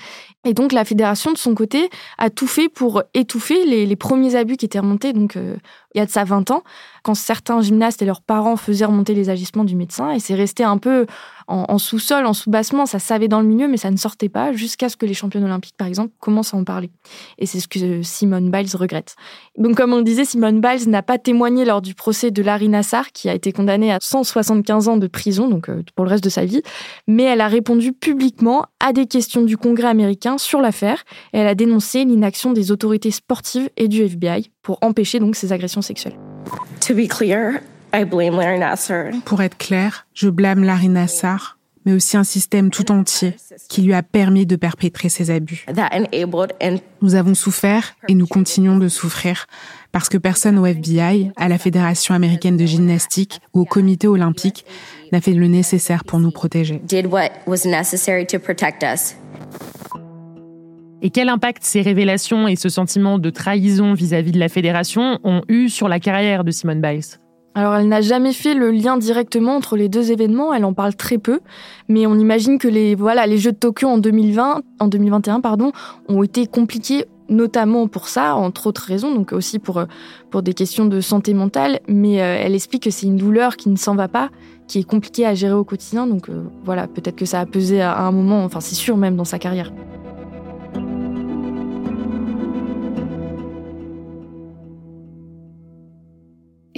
Et 0.45 0.53
donc 0.53 0.73
la 0.73 0.85
fédération 0.85 1.33
de 1.33 1.39
son 1.39 1.55
côté 1.55 1.89
a 2.19 2.31
tout 2.31 2.47
fait 2.47 2.69
pour 2.69 3.03
étouffer 3.15 3.65
les, 3.65 3.97
premiers 3.97 4.37
abus 4.37 4.57
qui 4.57 4.67
étaient 4.67 4.79
remontés 4.79 5.13
donc 5.13 5.37
euh, 5.37 5.57
il 5.95 5.99
y 5.99 6.03
a 6.03 6.07
de 6.07 6.11
ça 6.11 6.25
20 6.25 6.51
ans 6.51 6.63
quand 7.03 7.15
certains 7.15 7.63
gymnastes 7.63 8.03
et 8.03 8.05
leurs 8.05 8.21
parents 8.21 8.57
faisaient 8.57 8.85
remonter 8.85 9.15
les 9.15 9.31
agissements 9.31 9.65
du 9.65 9.77
médecin 9.77 10.11
et 10.11 10.21
c'est 10.21 10.35
resté 10.35 10.65
un 10.65 10.77
peu 10.77 11.07
en, 11.49 11.79
sous-sol, 11.79 12.27
en 12.27 12.33
sous-bassement, 12.33 12.87
ça 12.87 12.99
savait 12.99 13.29
dans 13.29 13.41
le 13.41 13.47
milieu, 13.47 13.69
mais 13.69 13.77
ça 13.77 13.91
ne 13.91 13.97
sortait 13.97 14.29
pas 14.29 14.53
jusqu'à 14.53 14.89
ce 14.89 14.97
que 14.97 15.07
les 15.07 15.15
championnes 15.15 15.45
olympiques, 15.45 15.77
par 15.77 15.87
exemple, 15.87 16.13
commencent 16.21 16.55
à 16.55 16.57
en 16.57 16.65
parler. 16.65 16.91
Et 17.39 17.47
c'est 17.47 17.61
ce 17.61 17.69
que 17.69 18.03
Simone 18.03 18.51
Biles 18.51 18.75
regrette. 18.75 19.17
Donc, 19.57 19.77
comme 19.77 19.93
on 19.93 19.99
le 19.99 20.05
disait, 20.05 20.25
Simone 20.25 20.61
Biles 20.61 20.89
n'a 20.89 21.03
pas 21.03 21.19
témoigné 21.19 21.65
lors 21.65 21.83
du 21.83 21.95
procès 21.95 22.31
de 22.31 22.43
Larry 22.43 22.69
Nassar, 22.69 23.13
qui 23.13 23.29
a 23.29 23.35
été 23.35 23.53
condamné 23.53 23.93
à 23.93 23.99
175 24.01 24.89
ans 24.89 24.97
de 24.97 25.07
prison, 25.07 25.49
donc 25.49 25.69
euh, 25.69 25.83
pour 25.95 26.05
le 26.05 26.11
reste 26.11 26.25
de 26.25 26.31
sa 26.31 26.45
vie, 26.45 26.63
mais 27.07 27.25
elle 27.25 27.41
a 27.41 27.49
répondu 27.49 27.93
publiquement 27.93 28.67
à 28.81 28.93
des 28.93 29.07
questions 29.07 29.43
du 29.43 29.57
Congrès 29.57 29.89
américain 29.89 30.39
sur 30.39 30.61
l'affaire 30.61 30.87
elle 31.33 31.47
a 31.47 31.55
dénoncé 31.55 32.05
l'inaction 32.05 32.53
des 32.53 32.71
autorités 32.71 33.11
sportives 33.11 33.71
et 33.77 33.89
du 33.89 34.03
FBI 34.03 34.51
pour 34.63 34.79
empêcher 34.83 35.19
donc 35.19 35.37
ces 35.37 35.53
agressions 35.53 35.83
sexuelles. 35.83 36.17
To 36.87 36.95
be 36.95 37.09
clear, 37.09 37.61
pour 39.25 39.43
être 39.43 39.59
clair, 39.59 40.07
je 40.15 40.29
blâme 40.29 40.65
Larry 40.65 40.89
Nassar, 40.89 41.57
mais 41.87 41.93
aussi 41.93 42.17
un 42.17 42.25
système 42.25 42.71
tout 42.71 42.91
entier 42.91 43.37
qui 43.69 43.81
lui 43.83 43.95
a 43.95 44.03
permis 44.03 44.45
de 44.45 44.57
perpétrer 44.57 45.09
ces 45.09 45.31
abus. 45.31 45.65
Nous 47.01 47.15
avons 47.15 47.35
souffert 47.35 47.95
et 48.09 48.15
nous 48.15 48.27
continuons 48.27 48.77
de 48.77 48.89
souffrir 48.89 49.47
parce 49.93 50.09
que 50.09 50.19
personne 50.19 50.59
au 50.59 50.67
FBI, 50.67 51.31
à 51.37 51.49
la 51.49 51.59
Fédération 51.59 52.15
américaine 52.15 52.57
de 52.57 52.67
gymnastique 52.67 53.41
ou 53.55 53.61
au 53.61 53.65
Comité 53.65 54.09
olympique 54.09 54.67
n'a 55.13 55.21
fait 55.21 55.33
le 55.33 55.47
nécessaire 55.47 56.05
pour 56.05 56.19
nous 56.19 56.33
protéger. 56.33 56.83
Et 61.03 61.11
quel 61.11 61.29
impact 61.29 61.63
ces 61.63 61.83
révélations 61.83 62.49
et 62.49 62.57
ce 62.57 62.69
sentiment 62.69 63.19
de 63.19 63.31
trahison 63.31 63.95
vis-à-vis 63.95 64.33
de 64.33 64.41
la 64.41 64.49
fédération 64.49 65.21
ont 65.23 65.43
eu 65.49 65.69
sur 65.69 65.89
la 65.89 66.01
carrière 66.01 66.43
de 66.43 66.51
Simone 66.51 66.81
Biles? 66.81 67.21
Alors 67.57 67.75
elle 67.75 67.89
n'a 67.89 68.03
jamais 68.03 68.35
fait 68.35 68.53
le 68.53 68.71
lien 68.71 68.99
directement 68.99 69.57
entre 69.57 69.79
les 69.79 69.89
deux 69.89 70.13
événements, 70.13 70.53
elle 70.53 70.67
en 70.67 70.75
parle 70.75 70.95
très 70.95 71.17
peu, 71.17 71.41
mais 71.89 72.07
on 72.07 72.15
imagine 72.17 72.59
que 72.59 72.69
les 72.69 72.95
voilà, 72.95 73.27
les 73.27 73.39
jeux 73.39 73.53
de 73.53 73.57
Tokyo 73.57 73.89
en 73.89 73.97
2020, 73.97 74.61
en 74.79 74.87
2021 74.89 75.41
pardon, 75.41 75.73
ont 76.09 76.23
été 76.23 76.47
compliqués 76.47 77.07
notamment 77.31 77.89
pour 77.89 78.09
ça, 78.09 78.37
entre 78.37 78.67
autres 78.67 78.83
raisons, 78.83 79.15
donc 79.15 79.33
aussi 79.33 79.59
pour 79.59 79.83
pour 80.31 80.43
des 80.43 80.53
questions 80.53 80.85
de 80.85 81.01
santé 81.01 81.33
mentale, 81.33 81.81
mais 81.89 82.21
euh, 82.21 82.37
elle 82.39 82.55
explique 82.55 82.83
que 82.83 82.91
c'est 82.91 83.07
une 83.07 83.17
douleur 83.17 83.57
qui 83.57 83.71
ne 83.71 83.77
s'en 83.77 83.95
va 83.95 84.09
pas, 84.09 84.29
qui 84.69 84.81
est 84.81 84.85
compliquée 84.85 85.25
à 85.25 85.35
gérer 85.35 85.55
au 85.55 85.65
quotidien, 85.65 86.07
donc 86.07 86.29
euh, 86.29 86.45
voilà, 86.63 86.87
peut-être 86.87 87.17
que 87.17 87.25
ça 87.25 87.41
a 87.41 87.47
pesé 87.47 87.81
à 87.81 88.01
un 88.01 88.13
moment, 88.13 88.45
enfin 88.45 88.61
c'est 88.61 88.75
sûr 88.75 88.99
même 88.99 89.17
dans 89.17 89.25
sa 89.25 89.39
carrière. 89.39 89.73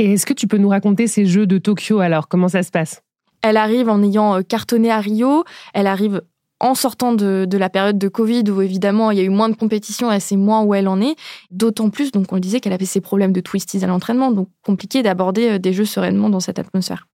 Et 0.00 0.12
est-ce 0.12 0.26
que 0.26 0.32
tu 0.32 0.46
peux 0.46 0.58
nous 0.58 0.68
raconter 0.68 1.08
ces 1.08 1.26
Jeux 1.26 1.46
de 1.46 1.58
Tokyo 1.58 1.98
alors? 1.98 2.28
Comment 2.28 2.46
ça 2.46 2.62
se 2.62 2.70
passe? 2.70 3.02
Elle 3.42 3.56
arrive 3.56 3.88
en 3.88 4.00
ayant 4.00 4.36
euh, 4.36 4.42
cartonné 4.42 4.92
à 4.92 5.00
Rio, 5.00 5.42
elle 5.74 5.88
arrive 5.88 6.22
en 6.60 6.76
sortant 6.76 7.12
de, 7.12 7.46
la 7.50 7.68
période 7.68 7.98
de 7.98 8.08
Covid 8.08 8.44
où 8.50 8.62
évidemment 8.62 9.10
il 9.10 9.18
y 9.18 9.20
a 9.20 9.24
eu 9.24 9.28
moins 9.28 9.48
de 9.48 9.56
compétition, 9.56 10.10
elle 10.10 10.20
sait 10.20 10.36
moins 10.36 10.62
où 10.62 10.72
elle 10.72 10.86
en 10.86 11.00
est. 11.00 11.16
D'autant 11.50 11.90
plus, 11.90 12.12
donc 12.12 12.32
on 12.32 12.36
le 12.36 12.40
disait, 12.40 12.60
qu'elle 12.60 12.72
avait 12.72 12.84
ses 12.84 13.00
problèmes 13.00 13.32
de 13.32 13.40
twisties 13.40 13.84
à 13.84 13.88
l'entraînement, 13.88 14.30
donc 14.30 14.48
compliqué 14.64 15.02
d'aborder 15.02 15.50
euh, 15.50 15.58
des 15.58 15.72
jeux 15.72 15.84
sereinement 15.84 16.30
dans 16.30 16.40
cette 16.40 16.60
atmosphère. 16.60 17.08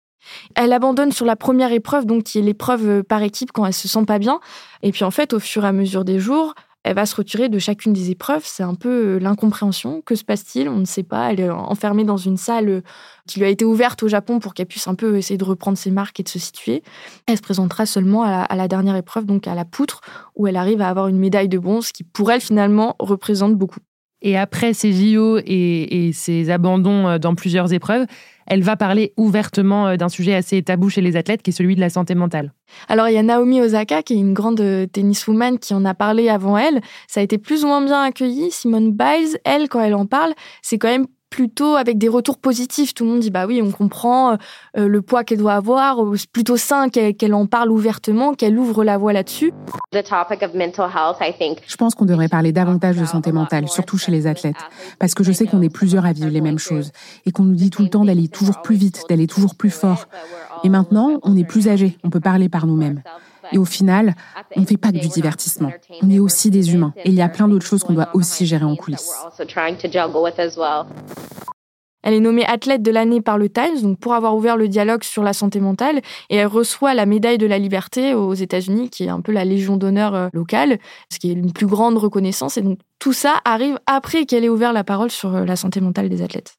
Elle 0.54 0.72
abandonne 0.72 1.12
sur 1.12 1.24
la 1.24 1.36
première 1.36 1.72
épreuve, 1.72 2.04
donc 2.04 2.24
qui 2.24 2.38
est 2.38 2.42
l'épreuve 2.42 2.86
euh, 2.86 3.02
par 3.02 3.22
équipe 3.22 3.50
quand 3.52 3.64
elle 3.64 3.74
se 3.74 3.88
sent 3.88 4.04
pas 4.04 4.18
bien. 4.18 4.40
Et 4.82 4.92
puis 4.92 5.04
en 5.04 5.10
fait, 5.10 5.32
au 5.32 5.40
fur 5.40 5.64
et 5.64 5.68
à 5.68 5.72
mesure 5.72 6.04
des 6.04 6.18
jours, 6.18 6.54
elle 6.84 6.94
va 6.94 7.06
se 7.06 7.16
retirer 7.16 7.48
de 7.48 7.58
chacune 7.58 7.94
des 7.94 8.10
épreuves. 8.10 8.42
C'est 8.44 8.62
un 8.62 8.74
peu 8.74 9.16
euh, 9.16 9.18
l'incompréhension. 9.18 10.02
Que 10.02 10.14
se 10.14 10.22
passe-t-il? 10.22 10.68
On 10.68 10.76
ne 10.76 10.84
sait 10.84 11.02
pas. 11.02 11.32
Elle 11.32 11.40
est 11.40 11.50
enfermée 11.50 12.04
dans 12.04 12.18
une 12.18 12.36
salle 12.36 12.68
euh, 12.68 12.80
qui 13.26 13.38
lui 13.38 13.46
a 13.46 13.48
été 13.48 13.64
ouverte 13.64 14.02
au 14.02 14.08
Japon 14.08 14.38
pour 14.38 14.52
qu'elle 14.52 14.66
puisse 14.66 14.86
un 14.86 14.94
peu 14.94 15.16
essayer 15.16 15.38
de 15.38 15.44
reprendre 15.44 15.78
ses 15.78 15.90
marques 15.90 16.20
et 16.20 16.22
de 16.22 16.28
se 16.28 16.38
situer. 16.38 16.82
Elle 17.26 17.38
se 17.38 17.42
présentera 17.42 17.86
seulement 17.86 18.22
à 18.22 18.54
la, 18.54 18.68
dernière 18.68 18.96
épreuve, 18.96 19.24
donc 19.24 19.48
à 19.48 19.54
la 19.54 19.64
poutre, 19.64 20.02
où 20.36 20.46
elle 20.46 20.56
arrive 20.56 20.82
à 20.82 20.88
avoir 20.88 21.08
une 21.08 21.18
médaille 21.18 21.48
de 21.48 21.58
bronze 21.58 21.90
qui, 21.90 22.04
pour 22.04 22.30
elle, 22.30 22.42
finalement, 22.42 22.96
représente 22.98 23.54
beaucoup. 23.54 23.80
Et 24.24 24.38
après 24.38 24.72
ces 24.72 24.92
JO 24.92 25.38
et, 25.38 26.08
et 26.08 26.12
ces 26.12 26.50
abandons 26.50 27.06
euh, 27.06 27.18
dans 27.18 27.34
plusieurs 27.34 27.72
épreuves, 27.74 28.06
elle 28.46 28.62
va 28.62 28.74
parler 28.74 29.12
ouvertement 29.16 29.88
euh, 29.88 29.96
d'un 29.96 30.08
sujet 30.08 30.34
assez 30.34 30.62
tabou 30.62 30.88
chez 30.88 31.02
les 31.02 31.16
athlètes, 31.16 31.42
qui 31.42 31.50
est 31.50 31.54
celui 31.54 31.76
de 31.76 31.80
la 31.80 31.90
santé 31.90 32.14
mentale. 32.14 32.52
Alors 32.88 33.08
il 33.08 33.14
y 33.14 33.18
a 33.18 33.22
Naomi 33.22 33.60
Osaka, 33.60 34.02
qui 34.02 34.14
est 34.14 34.18
une 34.18 34.32
grande 34.32 34.60
euh, 34.60 34.86
tenniswoman, 34.86 35.58
qui 35.58 35.74
en 35.74 35.84
a 35.84 35.94
parlé 35.94 36.30
avant 36.30 36.56
elle. 36.56 36.80
Ça 37.06 37.20
a 37.20 37.22
été 37.22 37.38
plus 37.38 37.64
ou 37.64 37.68
moins 37.68 37.84
bien 37.84 38.02
accueilli. 38.02 38.50
Simone 38.50 38.92
Biles, 38.92 39.38
elle, 39.44 39.68
quand 39.68 39.80
elle 39.80 39.94
en 39.94 40.06
parle, 40.06 40.32
c'est 40.62 40.78
quand 40.78 40.88
même 40.88 41.06
plutôt 41.34 41.74
avec 41.74 41.98
des 41.98 42.06
retours 42.08 42.38
positifs. 42.38 42.94
Tout 42.94 43.02
le 43.02 43.10
monde 43.10 43.18
dit 43.18 43.32
bah 43.32 43.46
oui, 43.46 43.60
on 43.60 43.72
comprend 43.72 44.34
euh, 44.76 44.86
le 44.86 45.02
poids 45.02 45.24
qu'elle 45.24 45.38
doit 45.38 45.54
avoir. 45.54 45.98
C'est 46.14 46.30
plutôt 46.30 46.56
sain 46.56 46.88
qu'elle 46.88 47.34
en 47.34 47.46
parle 47.46 47.72
ouvertement, 47.72 48.34
qu'elle 48.34 48.56
ouvre 48.56 48.84
la 48.84 48.98
voie 48.98 49.12
là-dessus. 49.12 49.52
Je 51.66 51.76
pense 51.76 51.96
qu'on 51.96 52.04
devrait 52.04 52.28
parler 52.28 52.52
davantage 52.52 52.98
de 52.98 53.04
santé 53.04 53.32
mentale, 53.32 53.66
surtout 53.68 53.98
chez 53.98 54.12
les 54.12 54.28
athlètes, 54.28 54.54
parce 55.00 55.14
que 55.14 55.24
je 55.24 55.32
sais 55.32 55.46
qu'on 55.46 55.60
est 55.60 55.74
plusieurs 55.74 56.06
à 56.06 56.12
vivre 56.12 56.30
les 56.30 56.40
mêmes 56.40 56.60
choses 56.60 56.92
et 57.26 57.32
qu'on 57.32 57.42
nous 57.42 57.56
dit 57.56 57.70
tout 57.70 57.82
le 57.82 57.88
temps 57.88 58.04
d'aller 58.04 58.28
toujours 58.28 58.62
plus 58.62 58.76
vite, 58.76 59.02
d'aller 59.08 59.26
toujours 59.26 59.56
plus 59.56 59.70
fort. 59.70 60.06
Et 60.62 60.68
maintenant, 60.68 61.18
on 61.24 61.36
est 61.36 61.42
plus 61.42 61.66
âgé, 61.66 61.98
on 62.04 62.10
peut 62.10 62.20
parler 62.20 62.48
par 62.48 62.68
nous-mêmes. 62.68 63.02
Et 63.52 63.58
au 63.58 63.64
final, 63.64 64.14
on 64.56 64.60
ne 64.60 64.66
fait 64.66 64.76
pas 64.76 64.92
que 64.92 64.98
du 64.98 65.08
divertissement. 65.08 65.70
On 66.02 66.10
est 66.10 66.18
aussi 66.18 66.50
des 66.50 66.72
humains. 66.72 66.92
Et 67.04 67.10
il 67.10 67.14
y 67.14 67.22
a 67.22 67.28
plein 67.28 67.48
d'autres 67.48 67.66
choses 67.66 67.84
qu'on 67.84 67.94
doit 67.94 68.10
aussi 68.14 68.46
gérer 68.46 68.64
en 68.64 68.76
coulisses. 68.76 69.12
Elle 72.04 72.12
est 72.12 72.20
nommée 72.20 72.44
athlète 72.44 72.82
de 72.82 72.90
l'année 72.90 73.22
par 73.22 73.38
le 73.38 73.48
Times, 73.48 73.80
donc 73.80 73.98
pour 73.98 74.12
avoir 74.12 74.36
ouvert 74.36 74.58
le 74.58 74.68
dialogue 74.68 75.02
sur 75.02 75.22
la 75.22 75.32
santé 75.32 75.58
mentale, 75.58 76.02
et 76.28 76.36
elle 76.36 76.46
reçoit 76.46 76.92
la 76.92 77.06
médaille 77.06 77.38
de 77.38 77.46
la 77.46 77.58
liberté 77.58 78.12
aux 78.12 78.34
États-Unis, 78.34 78.90
qui 78.90 79.04
est 79.04 79.08
un 79.08 79.22
peu 79.22 79.32
la 79.32 79.46
légion 79.46 79.78
d'honneur 79.78 80.14
euh, 80.14 80.28
locale, 80.34 80.78
ce 81.10 81.18
qui 81.18 81.30
est 81.30 81.32
une 81.32 81.52
plus 81.52 81.66
grande 81.66 81.96
reconnaissance. 81.96 82.58
Et 82.58 82.62
donc 82.62 82.78
tout 82.98 83.14
ça 83.14 83.40
arrive 83.46 83.78
après 83.86 84.26
qu'elle 84.26 84.44
ait 84.44 84.50
ouvert 84.50 84.74
la 84.74 84.84
parole 84.84 85.10
sur 85.10 85.34
euh, 85.34 85.44
la 85.46 85.56
santé 85.56 85.80
mentale 85.80 86.10
des 86.10 86.20
athlètes. 86.20 86.54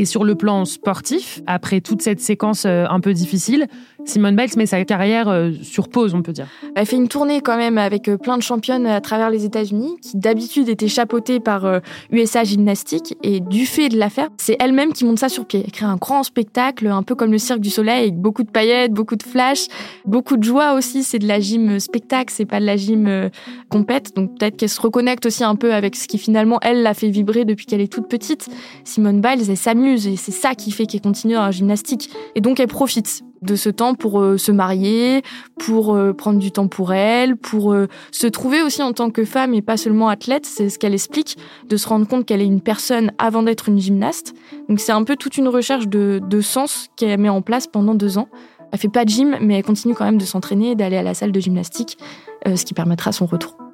Et 0.00 0.06
sur 0.06 0.24
le 0.24 0.34
plan 0.34 0.64
sportif, 0.64 1.42
après 1.46 1.82
toute 1.82 2.00
cette 2.00 2.20
séquence 2.20 2.64
euh, 2.64 2.86
un 2.88 3.00
peu 3.00 3.12
difficile, 3.12 3.66
Simone 4.06 4.34
Biles 4.34 4.56
met 4.56 4.64
sa 4.64 4.82
carrière 4.86 5.28
euh, 5.28 5.50
sur 5.60 5.90
pause, 5.90 6.14
on 6.14 6.22
peut 6.22 6.32
dire. 6.32 6.46
Elle 6.74 6.86
fait 6.86 6.96
une 6.96 7.08
tournée 7.08 7.42
quand 7.42 7.58
même 7.58 7.76
avec 7.76 8.08
euh, 8.08 8.16
plein 8.16 8.38
de 8.38 8.42
championnes 8.42 8.86
à 8.86 9.02
travers 9.02 9.28
les 9.28 9.44
États-Unis, 9.44 9.98
qui 10.00 10.16
d'habitude 10.16 10.70
étaient 10.70 10.88
chapeautées 10.88 11.38
par 11.38 11.82
USA 12.12 12.44
Gymnastique. 12.44 13.14
Et 13.22 13.40
du 13.40 13.66
fait 13.66 13.90
de 13.90 13.98
l'affaire, 13.98 14.30
c'est 14.38 14.56
elle-même 14.58 14.94
qui 14.94 15.04
monte 15.04 15.18
ça 15.18 15.28
sur 15.28 15.44
pied. 15.44 15.60
Elle 15.66 15.70
crée 15.70 15.84
un 15.84 15.96
grand 15.96 16.22
spectacle, 16.22 16.86
un 16.86 17.02
peu 17.02 17.14
comme 17.14 17.30
le 17.30 17.36
Cirque 17.36 17.60
du 17.60 17.68
Soleil, 17.68 18.04
avec 18.04 18.16
beaucoup 18.16 18.42
de 18.42 18.50
paillettes, 18.50 18.94
beaucoup 18.94 19.16
de 19.16 19.22
flash, 19.22 19.66
beaucoup 20.06 20.38
de 20.38 20.44
joie 20.44 20.72
aussi. 20.72 21.02
C'est 21.02 21.18
de 21.18 21.28
la 21.28 21.40
gym 21.40 21.78
spectacle, 21.78 22.32
c'est 22.34 22.46
pas 22.46 22.58
de 22.58 22.64
la 22.64 22.78
gym 22.78 23.28
compète. 23.68 24.16
Donc 24.16 24.38
peut-être 24.38 24.56
qu'elle 24.56 24.70
se 24.70 24.80
reconnecte 24.80 25.26
aussi 25.26 25.44
un 25.44 25.56
peu 25.56 25.74
avec 25.74 25.94
ce 25.94 26.08
qui 26.08 26.16
finalement, 26.16 26.58
elle, 26.62 26.82
l'a 26.82 26.94
fait 26.94 27.10
vibrer 27.10 27.44
depuis 27.44 27.66
qu'elle 27.66 27.82
est 27.82 27.92
toute 27.92 28.08
petite. 28.08 28.48
Simone 28.84 29.20
Biles, 29.20 29.50
elle 29.50 29.56
s'amuse 29.58 29.89
et 29.94 30.16
c'est 30.16 30.32
ça 30.32 30.54
qui 30.54 30.70
fait 30.70 30.86
qu'elle 30.86 31.00
continue 31.00 31.34
la 31.34 31.50
gymnastique. 31.50 32.10
Et 32.34 32.40
donc 32.40 32.60
elle 32.60 32.68
profite 32.68 33.22
de 33.42 33.56
ce 33.56 33.70
temps 33.70 33.94
pour 33.94 34.20
euh, 34.20 34.36
se 34.36 34.52
marier, 34.52 35.22
pour 35.58 35.94
euh, 35.94 36.12
prendre 36.12 36.38
du 36.38 36.52
temps 36.52 36.68
pour 36.68 36.92
elle, 36.92 37.36
pour 37.36 37.72
euh, 37.72 37.88
se 38.12 38.26
trouver 38.26 38.62
aussi 38.62 38.82
en 38.82 38.92
tant 38.92 39.10
que 39.10 39.24
femme 39.24 39.54
et 39.54 39.62
pas 39.62 39.76
seulement 39.76 40.08
athlète, 40.08 40.46
c'est 40.46 40.68
ce 40.68 40.78
qu'elle 40.78 40.94
explique, 40.94 41.38
de 41.68 41.76
se 41.76 41.88
rendre 41.88 42.06
compte 42.06 42.26
qu'elle 42.26 42.42
est 42.42 42.46
une 42.46 42.60
personne 42.60 43.12
avant 43.18 43.42
d'être 43.42 43.68
une 43.68 43.78
gymnaste. 43.78 44.34
Donc 44.68 44.80
c'est 44.80 44.92
un 44.92 45.04
peu 45.04 45.16
toute 45.16 45.36
une 45.36 45.48
recherche 45.48 45.88
de, 45.88 46.20
de 46.22 46.40
sens 46.40 46.88
qu'elle 46.96 47.18
met 47.18 47.28
en 47.28 47.42
place 47.42 47.66
pendant 47.66 47.94
deux 47.94 48.18
ans. 48.18 48.28
Elle 48.72 48.78
fait 48.78 48.88
pas 48.88 49.04
de 49.04 49.10
gym, 49.10 49.36
mais 49.40 49.56
elle 49.56 49.64
continue 49.64 49.94
quand 49.94 50.04
même 50.04 50.18
de 50.18 50.24
s'entraîner 50.24 50.72
et 50.72 50.74
d'aller 50.76 50.96
à 50.96 51.02
la 51.02 51.14
salle 51.14 51.32
de 51.32 51.40
gymnastique, 51.40 51.98
ce 52.46 52.64
qui 52.64 52.72
permettra 52.72 53.10
son 53.10 53.26
retour. 53.26 53.69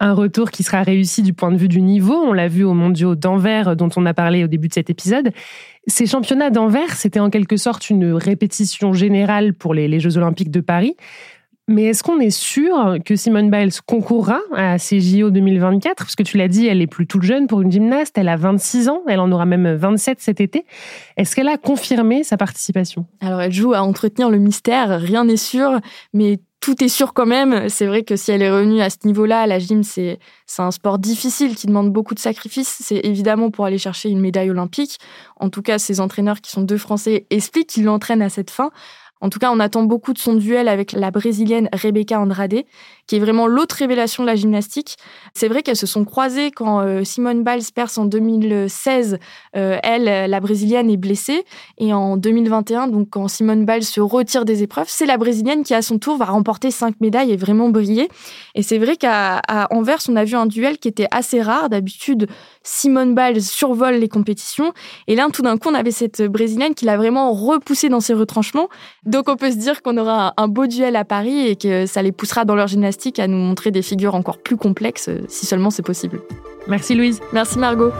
Un 0.00 0.14
retour 0.14 0.50
qui 0.50 0.62
sera 0.62 0.82
réussi 0.82 1.22
du 1.22 1.34
point 1.34 1.52
de 1.52 1.58
vue 1.58 1.68
du 1.68 1.82
niveau. 1.82 2.14
On 2.14 2.32
l'a 2.32 2.48
vu 2.48 2.64
aux 2.64 2.74
mondiaux 2.74 3.14
d'Anvers 3.14 3.76
dont 3.76 3.90
on 3.96 4.06
a 4.06 4.14
parlé 4.14 4.42
au 4.42 4.46
début 4.46 4.68
de 4.68 4.74
cet 4.74 4.88
épisode. 4.88 5.30
Ces 5.86 6.06
championnats 6.06 6.50
d'Anvers, 6.50 6.94
c'était 6.94 7.20
en 7.20 7.28
quelque 7.30 7.56
sorte 7.56 7.90
une 7.90 8.14
répétition 8.14 8.94
générale 8.94 9.54
pour 9.54 9.74
les, 9.74 10.00
Jeux 10.00 10.16
olympiques 10.16 10.50
de 10.50 10.60
Paris. 10.60 10.96
Mais 11.68 11.84
est-ce 11.84 12.02
qu'on 12.02 12.18
est 12.18 12.30
sûr 12.30 12.96
que 13.04 13.14
Simone 13.14 13.50
Biles 13.50 13.80
concourra 13.86 14.40
à 14.56 14.78
ces 14.78 14.98
JO 14.98 15.30
2024 15.30 15.98
Parce 15.98 16.16
que 16.16 16.22
tu 16.22 16.36
l'as 16.36 16.48
dit, 16.48 16.66
elle 16.66 16.82
est 16.82 16.88
plus 16.88 17.06
toute 17.06 17.22
jeune 17.22 17.46
pour 17.46 17.60
une 17.60 17.70
gymnaste, 17.70 18.18
elle 18.18 18.28
a 18.28 18.36
26 18.36 18.88
ans, 18.88 19.02
elle 19.06 19.20
en 19.20 19.30
aura 19.30 19.44
même 19.44 19.72
27 19.74 20.20
cet 20.20 20.40
été. 20.40 20.64
Est-ce 21.16 21.36
qu'elle 21.36 21.48
a 21.48 21.58
confirmé 21.58 22.24
sa 22.24 22.36
participation? 22.36 23.06
Alors 23.20 23.40
elle 23.40 23.52
joue 23.52 23.72
à 23.72 23.82
entretenir 23.82 24.30
le 24.30 24.38
mystère, 24.38 25.00
rien 25.00 25.24
n'est 25.24 25.36
sûr, 25.36 25.78
mais 26.12 26.40
tout 26.60 26.84
est 26.84 26.88
sûr 26.88 27.14
quand 27.14 27.26
même. 27.26 27.68
C'est 27.68 27.86
vrai 27.86 28.02
que 28.02 28.16
si 28.16 28.30
elle 28.30 28.42
est 28.42 28.50
revenue 28.50 28.80
à 28.80 28.90
ce 28.90 28.98
niveau-là, 29.04 29.46
la 29.46 29.58
gym, 29.58 29.82
c'est 29.82 30.18
un 30.58 30.70
sport 30.70 30.98
difficile 30.98 31.56
qui 31.56 31.66
demande 31.66 31.90
beaucoup 31.90 32.14
de 32.14 32.20
sacrifices. 32.20 32.78
C'est 32.80 33.00
évidemment 33.04 33.50
pour 33.50 33.64
aller 33.64 33.78
chercher 33.78 34.10
une 34.10 34.20
médaille 34.20 34.50
olympique. 34.50 34.98
En 35.36 35.48
tout 35.48 35.62
cas, 35.62 35.78
ses 35.78 36.00
entraîneurs 36.00 36.40
qui 36.40 36.50
sont 36.50 36.62
deux 36.62 36.78
Français 36.78 37.26
expliquent 37.30 37.70
qu'ils 37.70 37.84
l'entraînent 37.84 38.22
à 38.22 38.28
cette 38.28 38.50
fin. 38.50 38.70
En 39.20 39.28
tout 39.28 39.38
cas, 39.38 39.50
on 39.52 39.60
attend 39.60 39.82
beaucoup 39.82 40.12
de 40.12 40.18
son 40.18 40.34
duel 40.34 40.68
avec 40.68 40.92
la 40.92 41.10
brésilienne 41.10 41.68
Rebecca 41.72 42.18
Andrade, 42.18 42.64
qui 43.06 43.16
est 43.16 43.18
vraiment 43.18 43.46
l'autre 43.46 43.76
révélation 43.76 44.22
de 44.22 44.28
la 44.28 44.36
gymnastique. 44.36 44.96
C'est 45.34 45.48
vrai 45.48 45.62
qu'elles 45.62 45.76
se 45.76 45.86
sont 45.86 46.04
croisées 46.04 46.50
quand 46.50 46.80
euh, 46.80 47.04
Simone 47.04 47.44
Biles 47.44 47.72
perce 47.74 47.98
en 47.98 48.06
2016. 48.06 49.18
Euh, 49.56 49.78
elle, 49.82 50.30
la 50.30 50.40
brésilienne, 50.40 50.90
est 50.90 50.96
blessée. 50.96 51.44
Et 51.78 51.92
en 51.92 52.16
2021, 52.16 52.88
donc 52.88 53.08
quand 53.10 53.28
Simone 53.28 53.66
Biles 53.66 53.84
se 53.84 54.00
retire 54.00 54.44
des 54.44 54.62
épreuves, 54.62 54.88
c'est 54.88 55.06
la 55.06 55.18
brésilienne 55.18 55.64
qui, 55.64 55.74
à 55.74 55.82
son 55.82 55.98
tour, 55.98 56.16
va 56.16 56.26
remporter 56.26 56.70
cinq 56.70 57.00
médailles 57.00 57.32
et 57.32 57.36
vraiment 57.36 57.68
briller. 57.68 58.08
Et 58.54 58.62
c'est 58.62 58.78
vrai 58.78 58.96
qu'à 58.96 59.42
Anvers, 59.70 60.00
on 60.08 60.16
a 60.16 60.24
vu 60.24 60.36
un 60.36 60.46
duel 60.46 60.78
qui 60.78 60.88
était 60.88 61.08
assez 61.10 61.42
rare. 61.42 61.68
D'habitude, 61.68 62.28
Simone 62.62 63.14
Biles 63.14 63.42
survole 63.42 63.94
les 63.94 64.08
compétitions. 64.08 64.72
Et 65.06 65.16
là, 65.16 65.28
tout 65.32 65.42
d'un 65.42 65.56
coup, 65.56 65.68
on 65.70 65.74
avait 65.74 65.90
cette 65.90 66.22
brésilienne 66.22 66.74
qui 66.74 66.84
l'a 66.84 66.96
vraiment 66.96 67.32
repoussée 67.32 67.88
dans 67.88 68.00
ses 68.00 68.14
retranchements. 68.14 68.68
Donc 69.04 69.28
on 69.28 69.36
peut 69.36 69.50
se 69.50 69.56
dire 69.56 69.82
qu'on 69.82 69.96
aura 69.96 70.34
un 70.36 70.48
beau 70.48 70.66
duel 70.66 70.96
à 70.96 71.04
Paris 71.04 71.46
et 71.46 71.56
que 71.56 71.86
ça 71.86 72.02
les 72.02 72.12
poussera 72.12 72.44
dans 72.44 72.54
leur 72.54 72.66
gymnastique 72.66 73.18
à 73.18 73.26
nous 73.26 73.38
montrer 73.38 73.70
des 73.70 73.82
figures 73.82 74.14
encore 74.14 74.38
plus 74.38 74.56
complexes, 74.56 75.08
euh, 75.08 75.20
si 75.28 75.46
seulement 75.46 75.70
c'est 75.70 75.82
possible. 75.82 76.20
Merci 76.68 76.94
Louise. 76.94 77.20
Merci 77.32 77.58
Margot. 77.58 77.90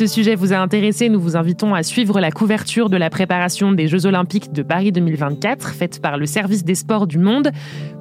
Ce 0.00 0.06
sujet 0.06 0.34
vous 0.34 0.54
a 0.54 0.56
intéressé, 0.56 1.10
nous 1.10 1.20
vous 1.20 1.36
invitons 1.36 1.74
à 1.74 1.82
suivre 1.82 2.20
la 2.20 2.30
couverture 2.30 2.88
de 2.88 2.96
la 2.96 3.10
préparation 3.10 3.70
des 3.70 3.86
Jeux 3.86 4.06
Olympiques 4.06 4.50
de 4.50 4.62
Paris 4.62 4.92
2024, 4.92 5.74
faite 5.74 6.00
par 6.00 6.16
le 6.16 6.24
service 6.24 6.64
des 6.64 6.74
sports 6.74 7.06
du 7.06 7.18
Monde. 7.18 7.50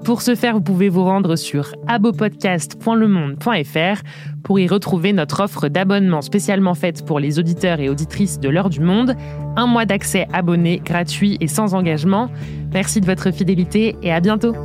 Pour 0.05 0.21
ce 0.21 0.33
faire, 0.33 0.53
vous 0.53 0.61
pouvez 0.61 0.87
vous 0.87 1.03
rendre 1.03 1.35
sur 1.35 1.75
abopodcast.lemonde.fr 1.87 4.01
pour 4.45 4.61
y 4.61 4.67
retrouver 4.69 5.11
notre 5.11 5.41
offre 5.41 5.67
d'abonnement 5.67 6.21
spécialement 6.21 6.73
faite 6.73 7.05
pour 7.05 7.19
les 7.19 7.37
auditeurs 7.37 7.81
et 7.81 7.89
auditrices 7.89 8.39
de 8.39 8.47
l'heure 8.47 8.69
du 8.69 8.79
monde. 8.79 9.17
Un 9.57 9.67
mois 9.67 9.83
d'accès 9.83 10.25
abonné, 10.31 10.81
gratuit 10.85 11.37
et 11.41 11.47
sans 11.47 11.73
engagement. 11.73 12.29
Merci 12.71 13.01
de 13.01 13.07
votre 13.07 13.31
fidélité 13.31 13.97
et 14.03 14.13
à 14.13 14.21
bientôt. 14.21 14.55